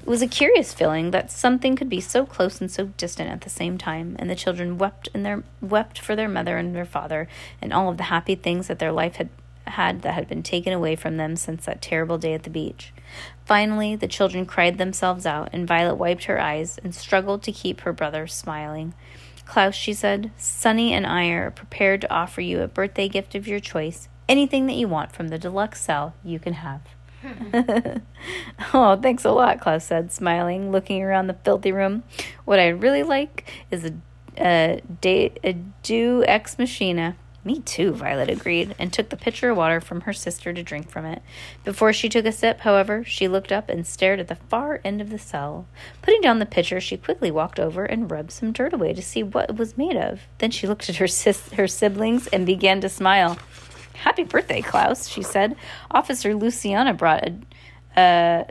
It 0.00 0.06
was 0.06 0.22
a 0.22 0.28
curious 0.28 0.72
feeling 0.72 1.10
that 1.10 1.30
something 1.30 1.76
could 1.76 1.88
be 1.88 2.00
so 2.00 2.24
close 2.24 2.60
and 2.60 2.70
so 2.70 2.86
distant 2.96 3.30
at 3.30 3.42
the 3.42 3.50
same 3.50 3.78
time, 3.78 4.16
and 4.18 4.30
the 4.30 4.36
children 4.36 4.78
wept 4.78 5.08
in 5.14 5.22
their 5.22 5.42
wept 5.60 5.98
for 5.98 6.14
their 6.14 6.28
mother 6.28 6.56
and 6.56 6.74
their 6.74 6.84
father 6.84 7.28
and 7.60 7.72
all 7.72 7.88
of 7.90 7.96
the 7.96 8.04
happy 8.04 8.34
things 8.34 8.68
that 8.68 8.78
their 8.78 8.92
life 8.92 9.16
had 9.16 9.28
had 9.66 10.02
that 10.02 10.14
had 10.14 10.28
been 10.28 10.42
taken 10.42 10.72
away 10.72 10.94
from 10.96 11.16
them 11.16 11.36
since 11.36 11.64
that 11.64 11.82
terrible 11.82 12.18
day 12.18 12.34
at 12.34 12.44
the 12.44 12.50
beach. 12.50 12.92
Finally, 13.44 13.96
the 13.96 14.08
children 14.08 14.46
cried 14.46 14.78
themselves 14.78 15.26
out, 15.26 15.48
and 15.52 15.66
Violet 15.66 15.96
wiped 15.96 16.24
her 16.24 16.40
eyes 16.40 16.78
and 16.82 16.94
struggled 16.94 17.42
to 17.42 17.52
keep 17.52 17.80
her 17.80 17.92
brother 17.92 18.26
smiling. 18.26 18.94
Klaus, 19.46 19.74
she 19.74 19.94
said, 19.94 20.32
Sunny 20.36 20.92
and 20.92 21.06
I 21.06 21.28
are 21.28 21.50
prepared 21.50 22.00
to 22.02 22.12
offer 22.12 22.40
you 22.40 22.60
a 22.60 22.68
birthday 22.68 23.08
gift 23.08 23.34
of 23.34 23.48
your 23.48 23.60
choice. 23.60 24.08
Anything 24.28 24.66
that 24.66 24.74
you 24.74 24.88
want 24.88 25.12
from 25.12 25.28
the 25.28 25.38
deluxe 25.38 25.80
cell, 25.80 26.14
you 26.24 26.38
can 26.38 26.54
have. 26.54 26.82
oh, 28.74 28.96
thanks 29.00 29.24
a 29.24 29.30
lot, 29.30 29.60
Klaus 29.60 29.86
said, 29.86 30.12
smiling, 30.12 30.70
looking 30.70 31.02
around 31.02 31.28
the 31.28 31.34
filthy 31.44 31.72
room. 31.72 32.02
What 32.44 32.58
I 32.58 32.68
really 32.68 33.02
like 33.02 33.50
is 33.70 33.84
a, 33.84 33.92
a, 34.36 34.82
de, 35.00 35.32
a 35.42 35.52
Deus 35.82 36.24
Ex 36.26 36.58
Machina. 36.58 37.16
Me 37.46 37.60
too, 37.60 37.92
Violet 37.92 38.28
agreed, 38.28 38.74
and 38.76 38.92
took 38.92 39.08
the 39.08 39.16
pitcher 39.16 39.50
of 39.50 39.56
water 39.56 39.80
from 39.80 40.00
her 40.00 40.12
sister 40.12 40.52
to 40.52 40.64
drink 40.64 40.90
from 40.90 41.04
it. 41.04 41.22
Before 41.62 41.92
she 41.92 42.08
took 42.08 42.24
a 42.26 42.32
sip, 42.32 42.58
however, 42.62 43.04
she 43.04 43.28
looked 43.28 43.52
up 43.52 43.68
and 43.68 43.86
stared 43.86 44.18
at 44.18 44.26
the 44.26 44.34
far 44.34 44.80
end 44.84 45.00
of 45.00 45.10
the 45.10 45.18
cell. 45.18 45.68
Putting 46.02 46.20
down 46.20 46.40
the 46.40 46.44
pitcher, 46.44 46.80
she 46.80 46.96
quickly 46.96 47.30
walked 47.30 47.60
over 47.60 47.84
and 47.84 48.10
rubbed 48.10 48.32
some 48.32 48.50
dirt 48.50 48.72
away 48.72 48.94
to 48.94 49.00
see 49.00 49.22
what 49.22 49.48
it 49.48 49.56
was 49.56 49.78
made 49.78 49.96
of. 49.96 50.22
Then 50.38 50.50
she 50.50 50.66
looked 50.66 50.88
at 50.88 50.96
her 50.96 51.06
sis- 51.06 51.52
her 51.52 51.68
siblings 51.68 52.26
and 52.26 52.44
began 52.44 52.80
to 52.80 52.88
smile. 52.88 53.38
Happy 53.94 54.24
birthday, 54.24 54.60
Klaus, 54.60 55.06
she 55.06 55.22
said. 55.22 55.54
Officer 55.92 56.34
Luciana 56.34 56.94
brought 56.94 57.28
a, 57.28 57.34
a 57.96 58.46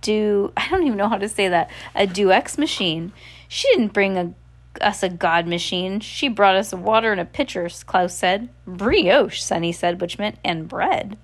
do 0.00 0.52
I 0.56 0.68
don't 0.68 0.82
even 0.82 0.98
know 0.98 1.08
how 1.08 1.18
to 1.18 1.28
say 1.28 1.46
that. 1.46 1.70
A 1.94 2.08
Duex 2.08 2.58
machine. 2.58 3.12
She 3.46 3.68
didn't 3.68 3.92
bring 3.92 4.18
a 4.18 4.34
us 4.80 5.02
a 5.02 5.08
god 5.08 5.46
machine. 5.46 6.00
She 6.00 6.28
brought 6.28 6.56
us 6.56 6.72
water 6.72 7.12
in 7.12 7.18
a 7.18 7.24
pitcher, 7.24 7.68
Klaus 7.86 8.14
said. 8.14 8.48
Brioche, 8.66 9.40
Sunny 9.40 9.72
said, 9.72 10.00
which 10.00 10.18
meant 10.18 10.38
and 10.44 10.68
bread. 10.68 11.16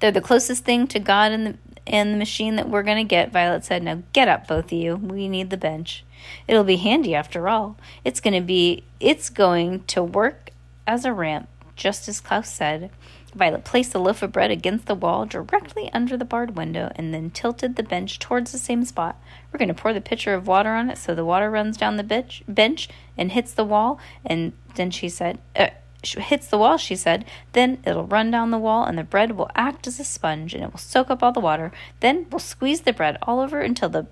They're 0.00 0.10
the 0.10 0.20
closest 0.20 0.64
thing 0.64 0.86
to 0.88 0.98
God 0.98 1.32
and 1.32 1.46
the 1.46 1.54
and 1.86 2.14
the 2.14 2.18
machine 2.18 2.56
that 2.56 2.68
we're 2.68 2.82
gonna 2.82 3.04
get, 3.04 3.32
Violet 3.32 3.64
said. 3.64 3.82
Now 3.82 4.02
get 4.12 4.28
up, 4.28 4.46
both 4.46 4.66
of 4.66 4.72
you. 4.72 4.96
We 4.96 5.28
need 5.28 5.50
the 5.50 5.56
bench. 5.56 6.04
It'll 6.46 6.64
be 6.64 6.76
handy 6.76 7.14
after 7.14 7.48
all. 7.48 7.76
It's 8.04 8.20
gonna 8.20 8.40
be 8.40 8.84
it's 9.00 9.30
going 9.30 9.84
to 9.84 10.02
work 10.02 10.50
as 10.86 11.04
a 11.04 11.12
ramp, 11.12 11.48
just 11.76 12.08
as 12.08 12.20
Klaus 12.20 12.52
said. 12.52 12.90
Violet 13.34 13.64
placed 13.64 13.92
the 13.92 14.00
loaf 14.00 14.22
of 14.22 14.32
bread 14.32 14.50
against 14.50 14.86
the 14.86 14.94
wall 14.94 15.24
directly 15.24 15.90
under 15.92 16.16
the 16.16 16.24
barred 16.24 16.56
window 16.56 16.90
and 16.96 17.14
then 17.14 17.30
tilted 17.30 17.76
the 17.76 17.82
bench 17.82 18.18
towards 18.18 18.50
the 18.50 18.58
same 18.58 18.84
spot. 18.84 19.20
We're 19.52 19.58
going 19.58 19.68
to 19.68 19.74
pour 19.74 19.92
the 19.92 20.00
pitcher 20.00 20.34
of 20.34 20.46
water 20.46 20.70
on 20.70 20.90
it 20.90 20.98
so 20.98 21.14
the 21.14 21.24
water 21.24 21.50
runs 21.50 21.76
down 21.76 21.96
the 21.96 22.02
bench, 22.02 22.42
bench 22.48 22.88
and 23.16 23.30
hits 23.32 23.52
the 23.52 23.64
wall. 23.64 24.00
And 24.26 24.52
then 24.74 24.90
she 24.90 25.08
said, 25.08 25.38
uh, 25.54 25.68
hits 26.02 26.48
the 26.48 26.58
wall, 26.58 26.76
she 26.76 26.96
said. 26.96 27.24
Then 27.52 27.78
it'll 27.84 28.06
run 28.06 28.30
down 28.30 28.50
the 28.50 28.58
wall 28.58 28.84
and 28.84 28.98
the 28.98 29.04
bread 29.04 29.32
will 29.32 29.50
act 29.54 29.86
as 29.86 30.00
a 30.00 30.04
sponge 30.04 30.54
and 30.54 30.64
it 30.64 30.72
will 30.72 30.78
soak 30.78 31.10
up 31.10 31.22
all 31.22 31.32
the 31.32 31.40
water. 31.40 31.70
Then 32.00 32.26
we'll 32.30 32.40
squeeze 32.40 32.82
the 32.82 32.92
bread 32.92 33.16
all 33.22 33.40
over 33.40 33.60
until 33.60 33.88
the 33.88 34.06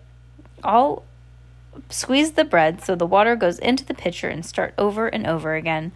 all 0.63 1.05
squeeze 1.91 2.33
the 2.33 2.45
bread 2.45 2.83
so 2.83 2.97
the 2.97 3.07
water 3.07 3.37
goes 3.37 3.59
into 3.59 3.85
the 3.85 3.95
pitcher 3.95 4.29
and 4.29 4.45
start 4.45 4.75
over 4.77 5.07
and 5.07 5.27
over 5.27 5.55
again. 5.55 5.93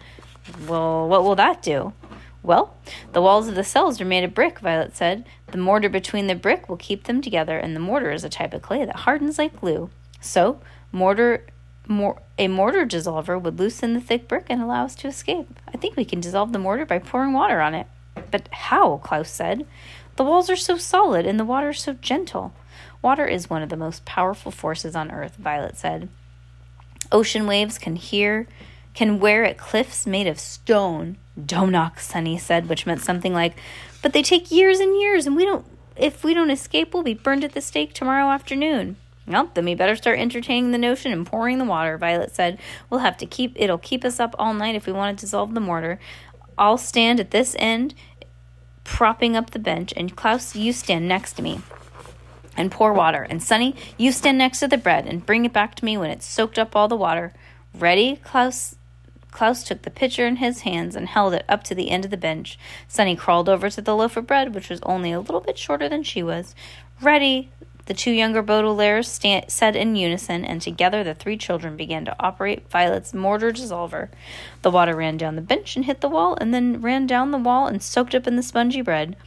Well, 0.67 1.07
what 1.07 1.23
will 1.23 1.35
that 1.35 1.61
do? 1.61 1.93
Well, 2.43 2.75
the 3.13 3.21
walls 3.21 3.47
of 3.47 3.55
the 3.55 3.63
cells 3.63 4.01
are 4.01 4.05
made 4.05 4.25
of 4.25 4.35
brick, 4.35 4.59
Violet 4.59 4.95
said. 4.95 5.25
The 5.47 5.57
mortar 5.57 5.87
between 5.87 6.27
the 6.27 6.35
brick 6.35 6.67
will 6.67 6.77
keep 6.77 7.05
them 7.05 7.21
together, 7.21 7.57
and 7.57 7.73
the 7.73 7.79
mortar 7.79 8.11
is 8.11 8.25
a 8.25 8.29
type 8.29 8.53
of 8.53 8.61
clay 8.61 8.83
that 8.83 8.97
hardens 8.97 9.39
like 9.39 9.61
glue. 9.61 9.89
So, 10.19 10.59
mortar 10.91 11.45
mor- 11.87 12.21
a 12.37 12.49
mortar 12.49 12.85
dissolver 12.85 13.41
would 13.41 13.59
loosen 13.59 13.93
the 13.93 14.01
thick 14.01 14.27
brick 14.27 14.45
and 14.49 14.61
allow 14.61 14.83
us 14.83 14.95
to 14.95 15.07
escape. 15.07 15.59
I 15.73 15.77
think 15.77 15.95
we 15.95 16.05
can 16.05 16.19
dissolve 16.19 16.51
the 16.51 16.59
mortar 16.59 16.85
by 16.85 16.99
pouring 16.99 17.33
water 17.33 17.61
on 17.61 17.73
it. 17.73 17.87
But 18.29 18.49
how? 18.51 18.97
Klaus 18.97 19.29
said. 19.29 19.65
The 20.15 20.23
walls 20.23 20.49
are 20.49 20.55
so 20.55 20.77
solid 20.77 21.25
and 21.25 21.39
the 21.39 21.45
water 21.45 21.73
so 21.73 21.93
gentle. 21.93 22.53
Water 23.01 23.25
is 23.25 23.49
one 23.49 23.63
of 23.63 23.69
the 23.69 23.77
most 23.77 24.05
powerful 24.05 24.51
forces 24.51 24.95
on 24.95 25.11
earth, 25.11 25.35
Violet 25.37 25.77
said. 25.77 26.09
Ocean 27.11 27.47
waves 27.47 27.77
can 27.77 27.95
hear 27.95 28.47
can 28.93 29.19
wear 29.19 29.43
at 29.43 29.57
cliffs 29.57 30.05
made 30.05 30.27
of 30.27 30.39
stone. 30.39 31.17
Domnock, 31.39 31.99
Sunny 31.99 32.37
said, 32.37 32.69
which 32.69 32.85
meant 32.85 33.01
something 33.01 33.33
like, 33.33 33.55
But 34.01 34.13
they 34.13 34.21
take 34.21 34.51
years 34.51 34.79
and 34.79 34.95
years, 34.99 35.25
and 35.25 35.35
we 35.35 35.45
don't 35.45 35.65
if 35.95 36.23
we 36.23 36.33
don't 36.33 36.49
escape, 36.49 36.93
we'll 36.93 37.03
be 37.03 37.13
burned 37.13 37.43
at 37.43 37.53
the 37.53 37.61
stake 37.61 37.93
tomorrow 37.93 38.29
afternoon. 38.29 38.95
Well, 39.27 39.51
then 39.53 39.65
we 39.65 39.75
better 39.75 39.95
start 39.95 40.19
entertaining 40.19 40.71
the 40.71 40.77
notion 40.77 41.11
and 41.11 41.25
pouring 41.25 41.57
the 41.57 41.65
water, 41.65 41.97
Violet 41.97 42.35
said. 42.35 42.59
We'll 42.89 43.01
have 43.01 43.17
to 43.17 43.25
keep 43.25 43.53
it'll 43.55 43.77
keep 43.77 44.03
us 44.03 44.19
up 44.19 44.35
all 44.37 44.53
night 44.53 44.75
if 44.75 44.85
we 44.85 44.93
want 44.93 45.17
to 45.17 45.25
dissolve 45.25 45.53
the 45.53 45.59
mortar. 45.59 45.99
I'll 46.57 46.77
stand 46.77 47.19
at 47.19 47.31
this 47.31 47.55
end, 47.57 47.93
propping 48.83 49.35
up 49.35 49.51
the 49.51 49.59
bench, 49.59 49.93
and 49.95 50.15
Klaus, 50.15 50.55
you 50.55 50.73
stand 50.73 51.07
next 51.07 51.33
to 51.33 51.41
me 51.41 51.61
and 52.55 52.71
pour 52.71 52.93
water. 52.93 53.23
And 53.23 53.41
Sunny, 53.41 53.75
you 53.97 54.11
stand 54.11 54.37
next 54.37 54.59
to 54.59 54.67
the 54.67 54.77
bread 54.77 55.07
and 55.07 55.25
bring 55.25 55.45
it 55.45 55.53
back 55.53 55.75
to 55.75 55.85
me 55.85 55.97
when 55.97 56.11
it's 56.11 56.25
soaked 56.25 56.59
up 56.59 56.75
all 56.75 56.87
the 56.87 56.95
water. 56.95 57.33
Ready? 57.73 58.17
Klaus 58.17 58.75
Klaus 59.33 59.63
took 59.63 59.81
the 59.81 59.89
pitcher 59.89 60.27
in 60.27 60.35
his 60.35 60.61
hands 60.61 60.95
and 60.95 61.07
held 61.07 61.33
it 61.33 61.43
up 61.49 61.63
to 61.63 61.75
the 61.75 61.89
end 61.89 62.05
of 62.05 62.11
the 62.11 62.17
bench. 62.17 62.57
Sunny 62.87 63.15
crawled 63.15 63.49
over 63.49 63.69
to 63.69 63.81
the 63.81 63.95
loaf 63.95 64.15
of 64.15 64.27
bread, 64.27 64.53
which 64.53 64.69
was 64.69 64.79
only 64.83 65.11
a 65.11 65.19
little 65.19 65.41
bit 65.41 65.57
shorter 65.57 65.89
than 65.89 66.03
she 66.03 66.21
was. 66.21 66.53
Ready, 67.01 67.49
the 67.87 67.95
two 67.95 68.11
younger 68.11 68.43
Baudelaires 68.43 69.49
said 69.49 69.75
in 69.75 69.95
unison, 69.95 70.45
and 70.45 70.61
together 70.61 71.03
the 71.03 71.15
three 71.15 71.35
children 71.35 71.75
began 71.75 72.05
to 72.05 72.15
operate 72.19 72.69
Violet's 72.69 73.13
mortar 73.13 73.51
dissolver. 73.51 74.09
The 74.61 74.71
water 74.71 74.95
ran 74.95 75.17
down 75.17 75.35
the 75.35 75.41
bench 75.41 75.75
and 75.75 75.85
hit 75.85 75.99
the 75.99 76.07
wall, 76.07 76.37
and 76.39 76.53
then 76.53 76.79
ran 76.79 77.07
down 77.07 77.31
the 77.31 77.37
wall 77.37 77.67
and 77.67 77.81
soaked 77.81 78.15
up 78.15 78.27
in 78.27 78.35
the 78.35 78.43
spongy 78.43 78.81
bread. 78.81 79.17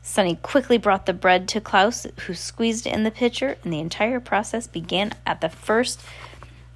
Sunny 0.00 0.34
quickly 0.34 0.78
brought 0.78 1.06
the 1.06 1.12
bread 1.12 1.46
to 1.48 1.60
Klaus, 1.60 2.06
who 2.26 2.34
squeezed 2.34 2.86
it 2.86 2.94
in 2.94 3.04
the 3.04 3.10
pitcher, 3.10 3.56
and 3.62 3.72
the 3.72 3.78
entire 3.78 4.18
process 4.18 4.66
began 4.66 5.12
at 5.24 5.40
the 5.40 5.48
first 5.48 6.00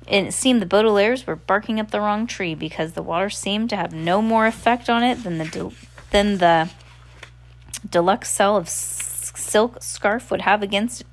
and 0.09 0.29
it 0.29 0.33
seemed 0.33 0.63
the 0.63 0.67
Baudelaires 0.67 1.27
were 1.27 1.37
barking 1.37 1.81
up 1.81 1.91
the 1.91 2.01
wrong 2.01 2.27
tree 2.27 2.55
because 2.55 2.93
the 2.93 3.03
water 3.03 3.31
seemed 3.31 3.71
to 3.71 3.77
have 3.77 3.93
no 3.93 4.23
more 4.23 4.47
effect 4.47 4.89
on 4.89 5.03
it 5.03 5.23
than 5.25 5.39
the 5.39 5.47
de- 5.47 5.73
than 6.11 6.39
the 6.39 6.71
deluxe 7.89 8.31
cell 8.31 8.57
of 8.57 8.67
s- 8.67 9.33
silk 9.35 9.83
scarf 9.83 10.31
would 10.31 10.43
have 10.43 10.63
against 10.63 11.05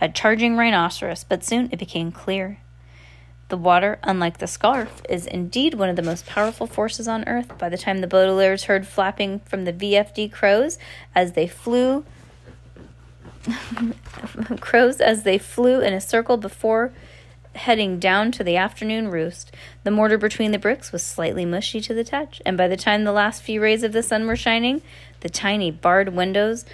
a 0.00 0.08
charging 0.08 0.56
rhinoceros. 0.56 1.24
But 1.24 1.44
soon 1.44 1.68
it 1.70 1.78
became 1.78 2.10
clear. 2.10 2.58
The 3.48 3.56
water, 3.56 3.98
unlike 4.02 4.38
the 4.38 4.46
scarf, 4.46 5.02
is 5.08 5.26
indeed 5.26 5.74
one 5.74 5.90
of 5.90 5.96
the 5.96 6.02
most 6.02 6.26
powerful 6.26 6.66
forces 6.66 7.06
on 7.06 7.28
earth. 7.28 7.58
By 7.58 7.68
the 7.68 7.76
time 7.76 8.00
the 8.00 8.06
Baudelaires 8.06 8.64
heard 8.64 8.86
flapping 8.86 9.40
from 9.40 9.64
the 9.64 9.72
VFD 9.72 10.32
crows 10.32 10.78
as 11.14 11.32
they 11.32 11.46
flew, 11.46 12.04
crows 14.60 15.00
as 15.00 15.24
they 15.24 15.36
flew 15.36 15.80
in 15.80 15.92
a 15.92 16.00
circle 16.00 16.38
before 16.38 16.92
heading 17.54 17.98
down 17.98 18.32
to 18.32 18.44
the 18.44 18.56
afternoon 18.56 19.08
roost. 19.08 19.54
The 19.84 19.90
mortar 19.90 20.18
between 20.18 20.52
the 20.52 20.58
bricks 20.58 20.92
was 20.92 21.02
slightly 21.02 21.44
mushy 21.44 21.80
to 21.82 21.94
the 21.94 22.04
touch, 22.04 22.40
and 22.44 22.56
by 22.56 22.68
the 22.68 22.76
time 22.76 23.04
the 23.04 23.12
last 23.12 23.42
few 23.42 23.62
rays 23.62 23.82
of 23.82 23.92
the 23.92 24.02
sun 24.02 24.26
were 24.26 24.36
shining, 24.36 24.82
the 25.20 25.28
tiny 25.28 25.70
barred 25.70 26.10
windows, 26.10 26.64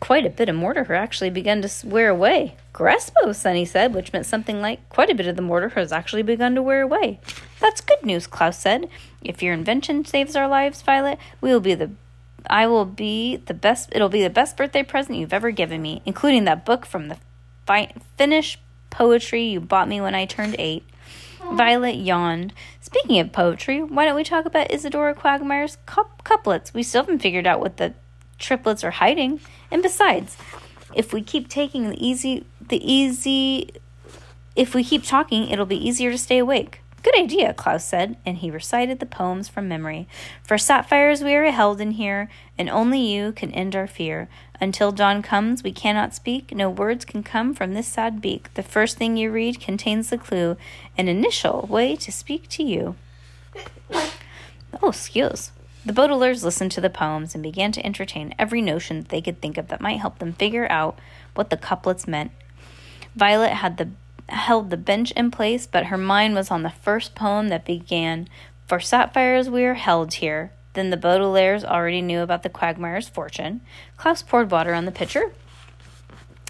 quite 0.00 0.26
a 0.26 0.30
bit 0.30 0.48
of 0.48 0.56
mortar 0.56 0.84
had 0.84 0.96
actually 0.96 1.30
begun 1.30 1.62
to 1.62 1.86
wear 1.86 2.08
away. 2.08 2.56
Grespo, 2.72 3.34
Sunny 3.34 3.64
said, 3.64 3.94
which 3.94 4.12
meant 4.12 4.26
something 4.26 4.60
like, 4.60 4.88
quite 4.88 5.10
a 5.10 5.14
bit 5.14 5.26
of 5.26 5.36
the 5.36 5.42
mortar 5.42 5.68
has 5.70 5.92
actually 5.92 6.22
begun 6.22 6.54
to 6.54 6.62
wear 6.62 6.82
away. 6.82 7.20
That's 7.60 7.80
good 7.80 8.02
news, 8.02 8.26
Klaus 8.26 8.58
said. 8.58 8.88
If 9.22 9.42
your 9.42 9.54
invention 9.54 10.04
saves 10.04 10.34
our 10.34 10.48
lives, 10.48 10.82
Violet, 10.82 11.18
we 11.40 11.50
will 11.50 11.60
be 11.60 11.74
the 11.74 11.90
I 12.50 12.66
will 12.66 12.84
be 12.84 13.36
the 13.36 13.54
best 13.54 13.90
it'll 13.92 14.08
be 14.08 14.22
the 14.22 14.30
best 14.30 14.56
birthday 14.56 14.82
present 14.82 15.16
you've 15.16 15.32
ever 15.32 15.52
given 15.52 15.80
me, 15.80 16.02
including 16.04 16.44
that 16.44 16.64
book 16.64 16.84
from 16.84 17.06
the 17.06 17.18
fi- 17.66 17.92
Finnish 18.16 18.58
poetry 18.92 19.44
you 19.46 19.58
bought 19.60 19.88
me 19.88 20.00
when 20.00 20.14
I 20.14 20.26
turned 20.26 20.54
eight. 20.60 20.84
Violet 21.50 21.96
yawned. 21.96 22.52
Speaking 22.80 23.18
of 23.18 23.32
poetry, 23.32 23.82
why 23.82 24.04
don't 24.04 24.14
we 24.14 24.22
talk 24.22 24.44
about 24.44 24.70
Isadora 24.72 25.14
Quagmire's 25.14 25.76
couplets? 25.86 26.72
We 26.72 26.84
still 26.84 27.02
haven't 27.02 27.18
figured 27.18 27.46
out 27.46 27.58
what 27.58 27.78
the 27.78 27.94
triplets 28.38 28.84
are 28.84 28.92
hiding. 28.92 29.40
And 29.70 29.82
besides, 29.82 30.36
if 30.94 31.12
we 31.12 31.22
keep 31.22 31.48
taking 31.48 31.90
the 31.90 32.06
easy, 32.06 32.46
the 32.60 32.80
easy, 32.92 33.70
if 34.54 34.74
we 34.74 34.84
keep 34.84 35.04
talking, 35.04 35.48
it'll 35.48 35.66
be 35.66 35.88
easier 35.88 36.12
to 36.12 36.18
stay 36.18 36.38
awake. 36.38 36.81
Good 37.02 37.18
idea, 37.18 37.52
Klaus 37.52 37.84
said, 37.84 38.16
and 38.24 38.38
he 38.38 38.50
recited 38.50 39.00
the 39.00 39.06
poems 39.06 39.48
from 39.48 39.66
memory. 39.66 40.06
For 40.44 40.56
sapphires 40.56 41.22
we 41.22 41.34
are 41.34 41.50
held 41.50 41.80
in 41.80 41.92
here, 41.92 42.30
and 42.56 42.70
only 42.70 43.00
you 43.00 43.32
can 43.32 43.50
end 43.50 43.74
our 43.74 43.88
fear. 43.88 44.28
Until 44.60 44.92
dawn 44.92 45.20
comes, 45.20 45.64
we 45.64 45.72
cannot 45.72 46.14
speak. 46.14 46.54
No 46.54 46.70
words 46.70 47.04
can 47.04 47.24
come 47.24 47.54
from 47.54 47.74
this 47.74 47.88
sad 47.88 48.20
beak. 48.20 48.54
The 48.54 48.62
first 48.62 48.98
thing 48.98 49.16
you 49.16 49.32
read 49.32 49.58
contains 49.58 50.10
the 50.10 50.18
clue, 50.18 50.56
an 50.96 51.08
initial 51.08 51.66
way 51.68 51.96
to 51.96 52.12
speak 52.12 52.48
to 52.50 52.62
you. 52.62 52.94
Oh, 54.80 54.90
excuse. 54.90 55.50
The 55.84 55.92
Baudelaires 55.92 56.44
listened 56.44 56.70
to 56.72 56.80
the 56.80 56.88
poems 56.88 57.34
and 57.34 57.42
began 57.42 57.72
to 57.72 57.84
entertain 57.84 58.32
every 58.38 58.62
notion 58.62 59.00
that 59.00 59.08
they 59.08 59.20
could 59.20 59.40
think 59.42 59.58
of 59.58 59.66
that 59.68 59.80
might 59.80 59.98
help 59.98 60.20
them 60.20 60.34
figure 60.34 60.70
out 60.70 60.96
what 61.34 61.50
the 61.50 61.56
couplets 61.56 62.06
meant. 62.06 62.30
Violet 63.16 63.54
had 63.54 63.76
the 63.76 63.90
held 64.28 64.70
the 64.70 64.76
bench 64.76 65.10
in 65.12 65.30
place, 65.30 65.66
but 65.66 65.86
her 65.86 65.98
mind 65.98 66.34
was 66.34 66.50
on 66.50 66.62
the 66.62 66.70
first 66.70 67.14
poem 67.14 67.48
that 67.48 67.64
began, 67.64 68.28
For 68.66 68.80
sapphires 68.80 69.50
we 69.50 69.64
are 69.64 69.74
held 69.74 70.14
here. 70.14 70.52
Then 70.74 70.90
the 70.90 70.96
Baudelaires 70.96 71.64
already 71.64 72.00
knew 72.00 72.20
about 72.20 72.42
the 72.42 72.48
quagmire's 72.48 73.08
fortune. 73.08 73.60
Klaus 73.96 74.22
poured 74.22 74.50
water 74.50 74.72
on 74.74 74.86
the 74.86 74.92
pitcher 74.92 75.32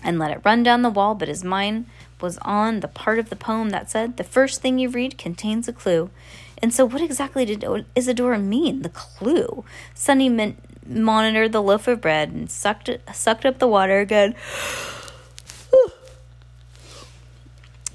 and 0.05 0.19
let 0.19 0.31
it 0.31 0.43
run 0.45 0.63
down 0.63 0.83
the 0.83 0.91
wall, 0.91 1.15
but 1.15 1.29
his 1.29 1.45
mind 1.45 1.87
was 2.21 2.39
on 2.39 2.81
the 2.81 2.89
part 2.89 3.19
of 3.19 3.31
the 3.31 3.37
poem 3.37 3.71
that 3.71 3.91
said, 3.91 4.17
The 4.17 4.25
first 4.25 4.61
thing 4.61 4.79
you 4.79 4.89
read 4.89 5.19
contains 5.19 5.69
a 5.69 5.73
clue. 5.73 6.11
And 6.59 6.73
so, 6.73 6.85
what 6.85 7.03
exactly 7.03 7.45
did 7.45 7.65
Isadora 7.97 8.39
mean? 8.39 8.83
The 8.83 8.89
clue. 8.89 9.65
Sunny 9.95 10.29
min- 10.29 10.57
monitored 10.87 11.53
the 11.53 11.63
loaf 11.63 11.89
of 11.89 12.01
bread 12.01 12.31
and 12.31 12.51
sucked 12.51 12.91
sucked 13.13 13.45
up 13.45 13.59
the 13.59 13.67
water 13.67 13.99
again. 13.99 14.35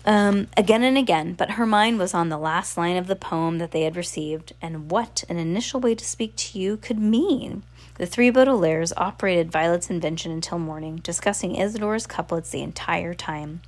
Um, 0.08 0.48
again 0.56 0.84
and 0.84 0.98
again, 0.98 1.34
but 1.34 1.52
her 1.52 1.66
mind 1.66 2.00
was 2.00 2.14
on 2.14 2.30
the 2.30 2.38
last 2.38 2.78
line 2.78 2.96
of 2.96 3.08
the 3.08 3.16
poem 3.16 3.58
that 3.58 3.72
they 3.72 3.82
had 3.82 3.98
received, 3.98 4.54
and 4.62 4.90
what 4.90 5.26
an 5.28 5.36
initial 5.36 5.82
way 5.82 5.96
to 5.96 6.06
speak 6.06 6.38
to 6.38 6.58
you 6.58 6.78
could 6.78 6.98
mean. 6.98 7.64
The 7.96 8.06
three 8.06 8.32
Baudelaires 8.32 8.94
operated 8.96 9.52
Violet's 9.52 9.90
invention 9.90 10.32
until 10.32 10.60
morning, 10.60 10.96
discussing 10.98 11.58
Isadora's 11.58 12.08
couplets 12.08 12.52
the 12.52 12.62
entire 12.62 13.14
time. 13.14 13.62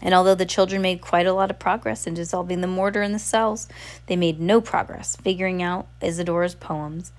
And 0.00 0.14
although 0.14 0.36
the 0.36 0.46
children 0.46 0.82
made 0.82 1.00
quite 1.00 1.26
a 1.26 1.32
lot 1.32 1.50
of 1.50 1.58
progress 1.58 2.06
in 2.06 2.14
dissolving 2.14 2.60
the 2.60 2.68
mortar 2.68 3.02
in 3.02 3.12
the 3.12 3.18
cells, 3.18 3.68
they 4.06 4.14
made 4.14 4.40
no 4.40 4.60
progress 4.60 5.16
figuring 5.16 5.64
out 5.64 5.88
Isadora's 6.00 6.54
poems. 6.54 7.10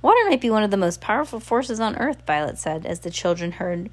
Water 0.00 0.20
might 0.28 0.40
be 0.40 0.48
one 0.48 0.62
of 0.62 0.70
the 0.70 0.76
most 0.76 1.00
powerful 1.00 1.40
forces 1.40 1.80
on 1.80 1.96
earth, 1.96 2.22
Violet 2.24 2.56
said, 2.56 2.86
as 2.86 3.00
the 3.00 3.10
children 3.10 3.52
heard 3.52 3.90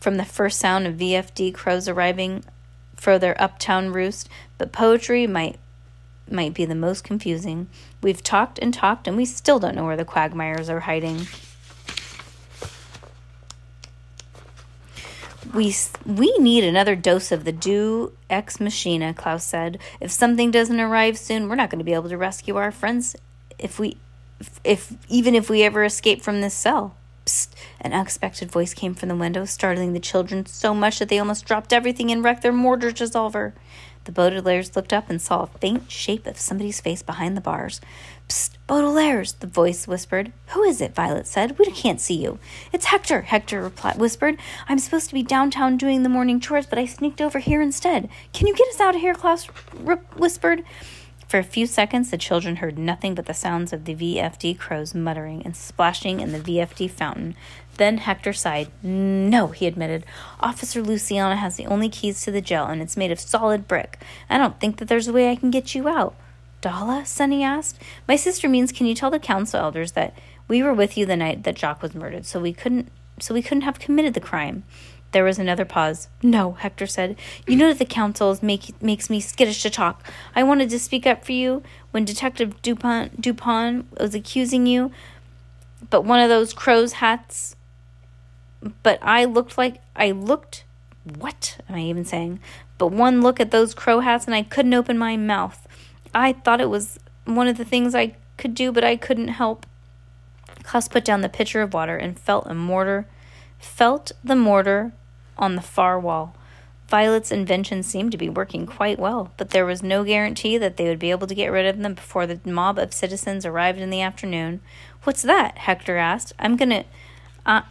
from 0.00 0.16
the 0.16 0.24
first 0.24 0.58
sound 0.58 0.86
of 0.86 0.94
VFD 0.94 1.52
crows 1.52 1.86
arriving 1.86 2.42
for 2.96 3.18
their 3.18 3.40
uptown 3.40 3.92
roost, 3.92 4.28
but 4.58 4.72
poetry 4.72 5.26
might 5.26 5.58
might 6.28 6.54
be 6.54 6.64
the 6.64 6.74
most 6.74 7.04
confusing. 7.04 7.68
We've 8.02 8.22
talked 8.22 8.58
and 8.58 8.74
talked 8.74 9.06
and 9.06 9.16
we 9.16 9.24
still 9.24 9.58
don't 9.58 9.76
know 9.76 9.84
where 9.84 9.96
the 9.96 10.04
quagmires 10.04 10.68
are 10.68 10.80
hiding. 10.80 11.26
We 15.54 15.74
we 16.04 16.36
need 16.38 16.64
another 16.64 16.96
dose 16.96 17.30
of 17.30 17.44
the 17.44 17.52
Deus 17.52 18.10
ex 18.28 18.58
machina, 18.58 19.14
Klaus 19.14 19.44
said. 19.44 19.78
If 20.00 20.10
something 20.10 20.50
doesn't 20.50 20.80
arrive 20.80 21.16
soon, 21.16 21.48
we're 21.48 21.54
not 21.54 21.70
going 21.70 21.78
to 21.78 21.84
be 21.84 21.94
able 21.94 22.08
to 22.08 22.18
rescue 22.18 22.56
our 22.56 22.72
friends 22.72 23.14
if 23.58 23.78
we 23.78 23.96
if, 24.40 24.60
if 24.64 24.92
even 25.08 25.34
if 25.34 25.48
we 25.48 25.62
ever 25.62 25.84
escape 25.84 26.22
from 26.22 26.40
this 26.40 26.54
cell. 26.54 26.96
Psst, 27.26 27.48
an 27.80 27.92
unexpected 27.92 28.50
voice 28.50 28.72
came 28.72 28.94
from 28.94 29.08
the 29.08 29.16
window, 29.16 29.44
startling 29.44 29.92
the 29.92 30.00
children 30.00 30.46
so 30.46 30.72
much 30.72 31.00
that 31.00 31.08
they 31.08 31.18
almost 31.18 31.44
dropped 31.44 31.72
everything 31.72 32.10
and 32.10 32.22
wrecked 32.22 32.42
their 32.42 32.52
mortar 32.52 32.90
dissolver. 32.92 33.52
The 34.04 34.12
Baudelaires 34.12 34.76
looked 34.76 34.92
up 34.92 35.10
and 35.10 35.20
saw 35.20 35.42
a 35.42 35.58
faint 35.58 35.90
shape 35.90 36.28
of 36.28 36.38
somebody's 36.38 36.80
face 36.80 37.02
behind 37.02 37.36
the 37.36 37.40
bars. 37.40 37.80
Psst, 38.28 38.50
Baudelaires, 38.68 39.36
the 39.40 39.48
voice 39.48 39.88
whispered. 39.88 40.32
Who 40.50 40.62
is 40.62 40.80
it? 40.80 40.94
Violet 40.94 41.26
said. 41.26 41.58
We 41.58 41.66
can't 41.72 42.00
see 42.00 42.14
you. 42.14 42.38
It's 42.72 42.86
Hector, 42.86 43.22
Hector 43.22 43.60
replied, 43.60 43.98
whispered. 43.98 44.38
I'm 44.68 44.78
supposed 44.78 45.08
to 45.08 45.14
be 45.14 45.24
downtown 45.24 45.76
doing 45.76 46.04
the 46.04 46.08
morning 46.08 46.38
chores, 46.38 46.66
but 46.66 46.78
I 46.78 46.86
sneaked 46.86 47.20
over 47.20 47.40
here 47.40 47.60
instead. 47.60 48.08
Can 48.32 48.46
you 48.46 48.54
get 48.54 48.68
us 48.68 48.80
out 48.80 48.94
of 48.94 49.00
here? 49.00 49.14
Klaus 49.14 49.46
whispered. 50.16 50.62
For 51.28 51.38
a 51.38 51.44
few 51.44 51.66
seconds, 51.66 52.10
the 52.10 52.18
children 52.18 52.56
heard 52.56 52.78
nothing 52.78 53.14
but 53.16 53.26
the 53.26 53.34
sounds 53.34 53.72
of 53.72 53.84
the 53.84 53.96
VFD 53.96 54.56
crows 54.58 54.94
muttering 54.94 55.42
and 55.44 55.56
splashing 55.56 56.20
in 56.20 56.30
the 56.30 56.38
VFD 56.38 56.88
fountain. 56.88 57.34
Then 57.78 57.98
Hector 57.98 58.32
sighed. 58.32 58.68
No, 58.82 59.48
he 59.48 59.66
admitted. 59.66 60.04
Officer 60.38 60.82
Luciana 60.82 61.36
has 61.36 61.56
the 61.56 61.66
only 61.66 61.88
keys 61.88 62.22
to 62.22 62.30
the 62.30 62.40
jail, 62.40 62.66
and 62.66 62.80
it's 62.80 62.96
made 62.96 63.10
of 63.10 63.18
solid 63.18 63.66
brick. 63.66 63.98
I 64.30 64.38
don't 64.38 64.60
think 64.60 64.76
that 64.76 64.86
there's 64.86 65.08
a 65.08 65.12
way 65.12 65.30
I 65.30 65.36
can 65.36 65.50
get 65.50 65.74
you 65.74 65.88
out. 65.88 66.14
Dalla? 66.60 67.04
Sunny 67.04 67.42
asked. 67.42 67.82
My 68.06 68.16
sister 68.16 68.48
means 68.48 68.72
can 68.72 68.86
you 68.86 68.94
tell 68.94 69.10
the 69.10 69.18
council 69.18 69.60
elders 69.60 69.92
that 69.92 70.16
we 70.48 70.62
were 70.62 70.72
with 70.72 70.96
you 70.96 71.06
the 71.06 71.16
night 71.16 71.42
that 71.42 71.58
Jacques 71.58 71.82
was 71.82 71.94
murdered, 71.94 72.24
so 72.24 72.40
we 72.40 72.52
couldn't 72.52 72.90
so 73.18 73.32
we 73.32 73.42
couldn't 73.42 73.62
have 73.62 73.78
committed 73.78 74.14
the 74.14 74.20
crime. 74.20 74.64
There 75.12 75.24
was 75.24 75.38
another 75.38 75.64
pause. 75.64 76.08
No, 76.22 76.52
Hector 76.52 76.86
said. 76.86 77.16
You 77.46 77.56
know 77.56 77.68
that 77.68 77.78
the 77.78 77.84
council 77.84 78.36
make, 78.42 78.80
makes 78.82 79.08
me 79.08 79.20
skittish 79.20 79.62
to 79.62 79.70
talk. 79.70 80.06
I 80.34 80.42
wanted 80.42 80.68
to 80.70 80.78
speak 80.78 81.06
up 81.06 81.24
for 81.24 81.32
you 81.32 81.62
when 81.90 82.04
Detective 82.04 82.60
Dupont, 82.60 83.20
Dupont 83.20 83.86
was 83.98 84.14
accusing 84.14 84.66
you, 84.66 84.90
but 85.88 86.04
one 86.04 86.20
of 86.20 86.28
those 86.28 86.52
crow's 86.52 86.94
hats. 86.94 87.56
But 88.82 88.98
I 89.00 89.24
looked 89.24 89.56
like 89.56 89.80
I 89.94 90.10
looked. 90.10 90.64
What 91.18 91.58
am 91.68 91.76
I 91.76 91.82
even 91.82 92.04
saying? 92.04 92.40
But 92.78 92.88
one 92.88 93.22
look 93.22 93.40
at 93.40 93.50
those 93.50 93.74
crow 93.74 94.00
hats 94.00 94.26
and 94.26 94.34
I 94.34 94.42
couldn't 94.42 94.74
open 94.74 94.98
my 94.98 95.16
mouth. 95.16 95.66
I 96.14 96.32
thought 96.32 96.60
it 96.60 96.68
was 96.68 96.98
one 97.24 97.48
of 97.48 97.56
the 97.56 97.64
things 97.64 97.94
I 97.94 98.16
could 98.36 98.54
do, 98.54 98.72
but 98.72 98.84
I 98.84 98.96
couldn't 98.96 99.28
help. 99.28 99.66
Klaus 100.62 100.88
put 100.88 101.04
down 101.04 101.20
the 101.20 101.28
pitcher 101.28 101.62
of 101.62 101.72
water 101.72 101.96
and 101.96 102.18
felt 102.18 102.46
a 102.46 102.54
mortar, 102.54 103.06
felt 103.58 104.12
the 104.22 104.36
mortar 104.36 104.92
on 105.38 105.56
the 105.56 105.62
far 105.62 105.98
wall. 105.98 106.34
Violet's 106.88 107.32
invention 107.32 107.82
seemed 107.82 108.12
to 108.12 108.18
be 108.18 108.28
working 108.28 108.64
quite 108.64 108.98
well, 108.98 109.32
but 109.36 109.50
there 109.50 109.66
was 109.66 109.82
no 109.82 110.04
guarantee 110.04 110.56
that 110.56 110.76
they 110.76 110.88
would 110.88 111.00
be 111.00 111.10
able 111.10 111.26
to 111.26 111.34
get 111.34 111.50
rid 111.50 111.66
of 111.66 111.78
them 111.78 111.94
before 111.94 112.26
the 112.26 112.38
mob 112.44 112.78
of 112.78 112.94
citizens 112.94 113.44
arrived 113.44 113.80
in 113.80 113.90
the 113.90 114.00
afternoon. 114.00 114.60
What's 115.02 115.22
that? 115.22 115.58
Hector 115.58 115.96
asked. 115.96 116.32
I'm 116.38 116.56
gonna. 116.56 116.84
Uh, 117.44 117.62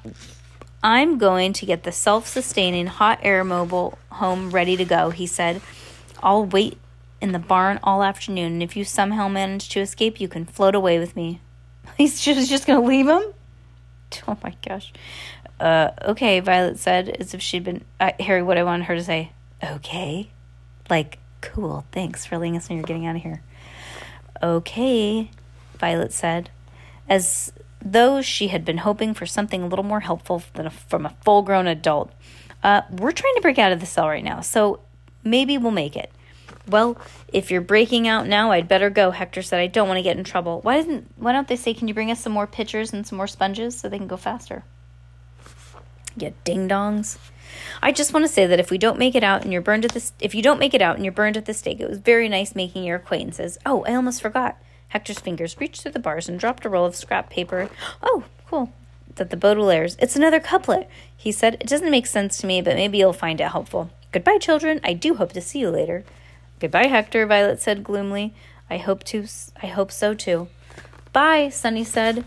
I'm 0.83 1.17
going 1.17 1.53
to 1.53 1.65
get 1.65 1.83
the 1.83 1.91
self 1.91 2.27
sustaining 2.27 2.87
hot 2.87 3.19
air 3.23 3.43
mobile 3.43 3.97
home 4.11 4.51
ready 4.51 4.77
to 4.77 4.85
go, 4.85 5.09
he 5.09 5.25
said. 5.25 5.61
I'll 6.21 6.45
wait 6.45 6.77
in 7.21 7.31
the 7.31 7.39
barn 7.39 7.79
all 7.81 8.03
afternoon, 8.03 8.53
and 8.53 8.63
if 8.63 8.75
you 8.75 8.83
somehow 8.83 9.27
manage 9.27 9.69
to 9.69 9.79
escape, 9.79 10.19
you 10.19 10.27
can 10.27 10.45
float 10.45 10.75
away 10.75 10.99
with 10.99 11.15
me. 11.15 11.41
He's 11.97 12.21
just, 12.21 12.49
just 12.49 12.67
going 12.67 12.81
to 12.81 12.87
leave 12.87 13.07
him? 13.07 13.23
Oh 14.27 14.37
my 14.43 14.55
gosh. 14.65 14.93
Uh, 15.59 15.91
okay, 16.01 16.39
Violet 16.39 16.77
said, 16.79 17.09
as 17.09 17.33
if 17.33 17.41
she'd 17.41 17.63
been. 17.63 17.83
Uh, 17.99 18.11
Harry, 18.19 18.43
what 18.43 18.57
I 18.57 18.63
wanted 18.63 18.85
her 18.85 18.95
to 18.95 19.03
say. 19.03 19.31
Okay. 19.63 20.29
Like, 20.89 21.19
cool, 21.41 21.85
thanks 21.91 22.25
for 22.25 22.37
letting 22.37 22.57
us 22.57 22.69
know 22.69 22.75
you're 22.75 22.85
getting 22.85 23.05
out 23.05 23.15
of 23.15 23.21
here. 23.21 23.41
Okay, 24.43 25.31
Violet 25.79 26.13
said, 26.13 26.49
as 27.07 27.53
though 27.81 28.21
she 28.21 28.49
had 28.49 28.65
been 28.65 28.79
hoping 28.79 29.13
for 29.13 29.25
something 29.25 29.61
a 29.61 29.67
little 29.67 29.85
more 29.85 30.01
helpful 30.01 30.43
than 30.53 30.67
a, 30.67 30.69
from 30.69 31.05
a 31.05 31.15
full 31.23 31.41
grown 31.41 31.67
adult. 31.67 32.11
Uh, 32.63 32.81
we're 32.91 33.11
trying 33.11 33.35
to 33.35 33.41
break 33.41 33.59
out 33.59 33.71
of 33.71 33.79
the 33.79 33.85
cell 33.85 34.07
right 34.07 34.23
now, 34.23 34.41
so 34.41 34.81
maybe 35.23 35.57
we'll 35.57 35.71
make 35.71 35.95
it. 35.95 36.11
Well, 36.67 36.97
if 37.31 37.51
you're 37.51 37.61
breaking 37.61 38.07
out 38.07 38.27
now, 38.27 38.51
I'd 38.51 38.67
better 38.67 38.89
go, 38.89 39.11
Hector 39.11 39.43
said. 39.43 39.59
I 39.59 39.67
don't 39.67 39.87
want 39.87 39.99
to 39.99 40.03
get 40.03 40.17
in 40.17 40.23
trouble. 40.23 40.61
Why 40.61 40.77
doesn't 40.77 41.11
why 41.15 41.31
don't 41.31 41.47
they 41.47 41.55
say, 41.55 41.75
Can 41.75 41.87
you 41.87 41.93
bring 41.93 42.09
us 42.09 42.19
some 42.19 42.33
more 42.33 42.47
pitchers 42.47 42.91
and 42.91 43.05
some 43.05 43.17
more 43.17 43.27
sponges 43.27 43.77
so 43.77 43.87
they 43.87 43.99
can 43.99 44.07
go 44.07 44.17
faster? 44.17 44.63
You 46.17 46.33
ding 46.43 46.67
dongs. 46.69 47.17
I 47.81 47.91
just 47.91 48.13
want 48.13 48.25
to 48.25 48.31
say 48.31 48.45
that 48.45 48.59
if 48.59 48.71
we 48.71 48.77
don't 48.77 48.99
make 48.99 49.15
it 49.15 49.23
out 49.23 49.43
and 49.43 49.51
you're 49.51 49.61
burned 49.61 49.85
at 49.85 49.91
this 49.91 50.13
if 50.19 50.35
you 50.35 50.41
don't 50.41 50.59
make 50.59 50.73
it 50.73 50.81
out 50.81 50.95
and 50.95 51.05
you're 51.05 51.11
burned 51.11 51.37
at 51.37 51.45
the 51.45 51.53
stake, 51.53 51.79
it 51.79 51.89
was 51.89 51.99
very 51.99 52.29
nice 52.29 52.55
making 52.55 52.83
your 52.83 52.97
acquaintances. 52.97 53.57
Oh, 53.65 53.83
I 53.85 53.95
almost 53.95 54.21
forgot. 54.21 54.57
Hector's 54.89 55.19
fingers 55.19 55.59
reached 55.59 55.81
through 55.81 55.91
the 55.91 55.99
bars 55.99 56.29
and 56.29 56.39
dropped 56.39 56.65
a 56.65 56.69
roll 56.69 56.85
of 56.85 56.95
scrap 56.95 57.29
paper. 57.29 57.69
Oh, 58.01 58.23
cool. 58.47 58.71
That 59.15 59.29
the 59.29 59.37
Baudelaires. 59.37 59.95
It's 59.99 60.15
another 60.15 60.39
couplet, 60.39 60.89
he 61.15 61.31
said. 61.31 61.55
It 61.55 61.67
doesn't 61.67 61.91
make 61.91 62.05
sense 62.05 62.37
to 62.39 62.47
me, 62.47 62.61
but 62.61 62.75
maybe 62.75 62.97
you'll 62.97 63.13
find 63.13 63.39
it 63.41 63.49
helpful. 63.49 63.89
Goodbye, 64.11 64.37
children. 64.37 64.79
I 64.83 64.93
do 64.93 65.15
hope 65.15 65.33
to 65.33 65.41
see 65.41 65.59
you 65.59 65.69
later. 65.69 66.03
Goodbye, 66.59 66.87
Hector, 66.87 67.25
Violet 67.25 67.61
said 67.61 67.83
gloomily. 67.83 68.33
I 68.69 68.77
hope 68.77 69.03
to 69.05 69.27
I 69.61 69.67
hope 69.67 69.91
so 69.91 70.13
too. 70.13 70.47
Bye, 71.13 71.49
Sunny 71.49 71.83
said. 71.83 72.23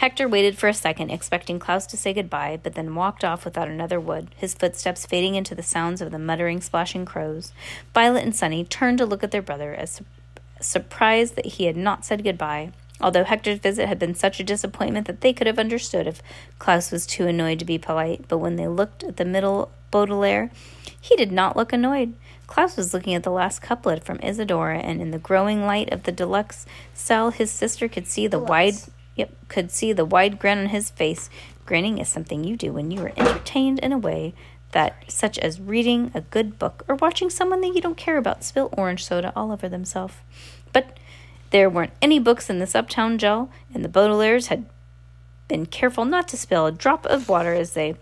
Hector 0.00 0.26
waited 0.26 0.56
for 0.56 0.66
a 0.66 0.72
second, 0.72 1.10
expecting 1.10 1.58
Klaus 1.58 1.86
to 1.88 1.96
say 1.98 2.14
goodbye, 2.14 2.58
but 2.62 2.72
then 2.72 2.94
walked 2.94 3.22
off 3.22 3.44
without 3.44 3.68
another 3.68 4.00
word, 4.00 4.28
his 4.34 4.54
footsteps 4.54 5.04
fading 5.04 5.34
into 5.34 5.54
the 5.54 5.62
sounds 5.62 6.00
of 6.00 6.10
the 6.10 6.18
muttering, 6.18 6.62
splashing 6.62 7.04
crows. 7.04 7.52
Violet 7.92 8.24
and 8.24 8.34
Sunny 8.34 8.64
turned 8.64 8.96
to 8.96 9.04
look 9.04 9.22
at 9.22 9.30
their 9.30 9.42
brother, 9.42 9.74
as 9.74 9.90
su- 9.90 10.04
surprised 10.58 11.36
that 11.36 11.44
he 11.44 11.64
had 11.64 11.76
not 11.76 12.06
said 12.06 12.24
goodbye, 12.24 12.72
although 12.98 13.24
Hector's 13.24 13.58
visit 13.58 13.88
had 13.88 13.98
been 13.98 14.14
such 14.14 14.40
a 14.40 14.42
disappointment 14.42 15.06
that 15.06 15.20
they 15.20 15.34
could 15.34 15.46
have 15.46 15.58
understood 15.58 16.06
if 16.06 16.22
Klaus 16.58 16.90
was 16.90 17.06
too 17.06 17.26
annoyed 17.26 17.58
to 17.58 17.66
be 17.66 17.76
polite. 17.76 18.24
But 18.26 18.38
when 18.38 18.56
they 18.56 18.68
looked 18.68 19.04
at 19.04 19.18
the 19.18 19.26
middle 19.26 19.70
Baudelaire, 19.90 20.50
he 20.98 21.14
did 21.14 21.30
not 21.30 21.58
look 21.58 21.74
annoyed. 21.74 22.14
Klaus 22.46 22.74
was 22.74 22.94
looking 22.94 23.12
at 23.12 23.22
the 23.22 23.30
last 23.30 23.60
couplet 23.60 24.02
from 24.02 24.18
Isadora, 24.22 24.78
and 24.78 25.02
in 25.02 25.10
the 25.10 25.18
growing 25.18 25.66
light 25.66 25.92
of 25.92 26.04
the 26.04 26.12
deluxe 26.12 26.64
cell, 26.94 27.32
his 27.32 27.50
sister 27.50 27.86
could 27.86 28.06
see 28.06 28.26
the 28.26 28.38
wide, 28.38 28.72
Deluxe. 28.72 28.90
Yep, 29.20 29.30
could 29.48 29.70
see 29.70 29.92
the 29.92 30.04
wide 30.04 30.38
grin 30.38 30.58
on 30.58 30.66
his 30.66 30.90
face. 30.90 31.30
Grinning 31.66 31.98
is 31.98 32.08
something 32.08 32.42
you 32.42 32.56
do 32.56 32.72
when 32.72 32.90
you 32.90 33.00
are 33.02 33.12
entertained 33.16 33.78
in 33.78 33.92
a 33.92 33.98
way 33.98 34.34
that, 34.72 35.04
such 35.08 35.38
as 35.38 35.60
reading 35.60 36.10
a 36.14 36.20
good 36.22 36.58
book 36.58 36.84
or 36.88 36.94
watching 36.96 37.30
someone 37.30 37.60
that 37.60 37.74
you 37.74 37.80
don't 37.80 37.96
care 37.96 38.16
about 38.16 38.42
spill 38.42 38.70
orange 38.72 39.04
soda 39.04 39.32
all 39.36 39.52
over 39.52 39.68
themselves. 39.68 40.14
But 40.72 40.98
there 41.50 41.68
weren't 41.68 41.92
any 42.00 42.18
books 42.18 42.48
in 42.48 42.58
this 42.58 42.74
uptown 42.74 43.18
gel, 43.18 43.50
and 43.74 43.84
the 43.84 43.88
Baudelaires 43.88 44.46
had 44.46 44.66
been 45.48 45.66
careful 45.66 46.04
not 46.04 46.28
to 46.28 46.36
spill 46.36 46.66
a 46.66 46.72
drop 46.72 47.04
of 47.06 47.28
water 47.28 47.52
as 47.52 47.72
they 47.72 47.96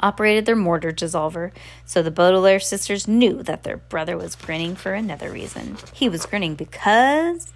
operated 0.00 0.44
their 0.44 0.56
mortar 0.56 0.92
dissolver, 0.92 1.52
so 1.84 2.02
the 2.02 2.10
Baudelaire 2.10 2.60
sisters 2.60 3.08
knew 3.08 3.42
that 3.44 3.62
their 3.62 3.78
brother 3.78 4.16
was 4.16 4.34
grinning 4.34 4.76
for 4.76 4.92
another 4.92 5.30
reason. 5.30 5.78
He 5.92 6.08
was 6.08 6.26
grinning 6.26 6.54
because 6.54 7.52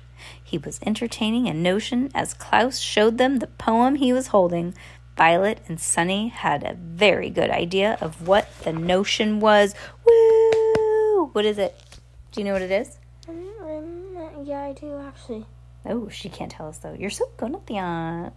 he 0.53 0.59
was 0.59 0.79
entertaining 0.85 1.49
a 1.49 1.55
notion 1.55 2.11
as 2.15 2.35
Klaus 2.35 2.79
showed 2.79 3.17
them 3.17 3.39
the 3.39 3.47
poem 3.47 3.95
he 3.95 4.13
was 4.13 4.27
holding. 4.27 4.75
Violet 5.17 5.63
and 5.67 5.81
Sunny 5.81 6.29
had 6.29 6.63
a 6.63 6.75
very 6.75 7.31
good 7.31 7.49
idea 7.49 7.97
of 8.03 8.29
what 8.29 8.51
the 8.63 8.73
notion 8.75 9.41
was. 9.41 9.75
Woo! 10.05 11.31
What 11.33 11.47
is 11.47 11.57
it? 11.57 11.75
Do 12.33 12.41
you 12.41 12.45
know 12.45 12.53
what 12.53 12.61
it 12.61 12.71
is? 12.71 12.99
Mm, 13.27 14.47
Yeah, 14.47 14.61
I 14.63 14.73
do 14.75 14.99
actually. 14.99 15.47
Oh, 15.87 16.11
she 16.11 16.29
can't 16.29 16.53
tell 16.53 16.69
us 16.69 16.77
though. 16.77 16.93
You're 16.99 17.09
so 17.09 17.31
good 17.39 17.55
at 17.55 17.67
that. 17.69 18.35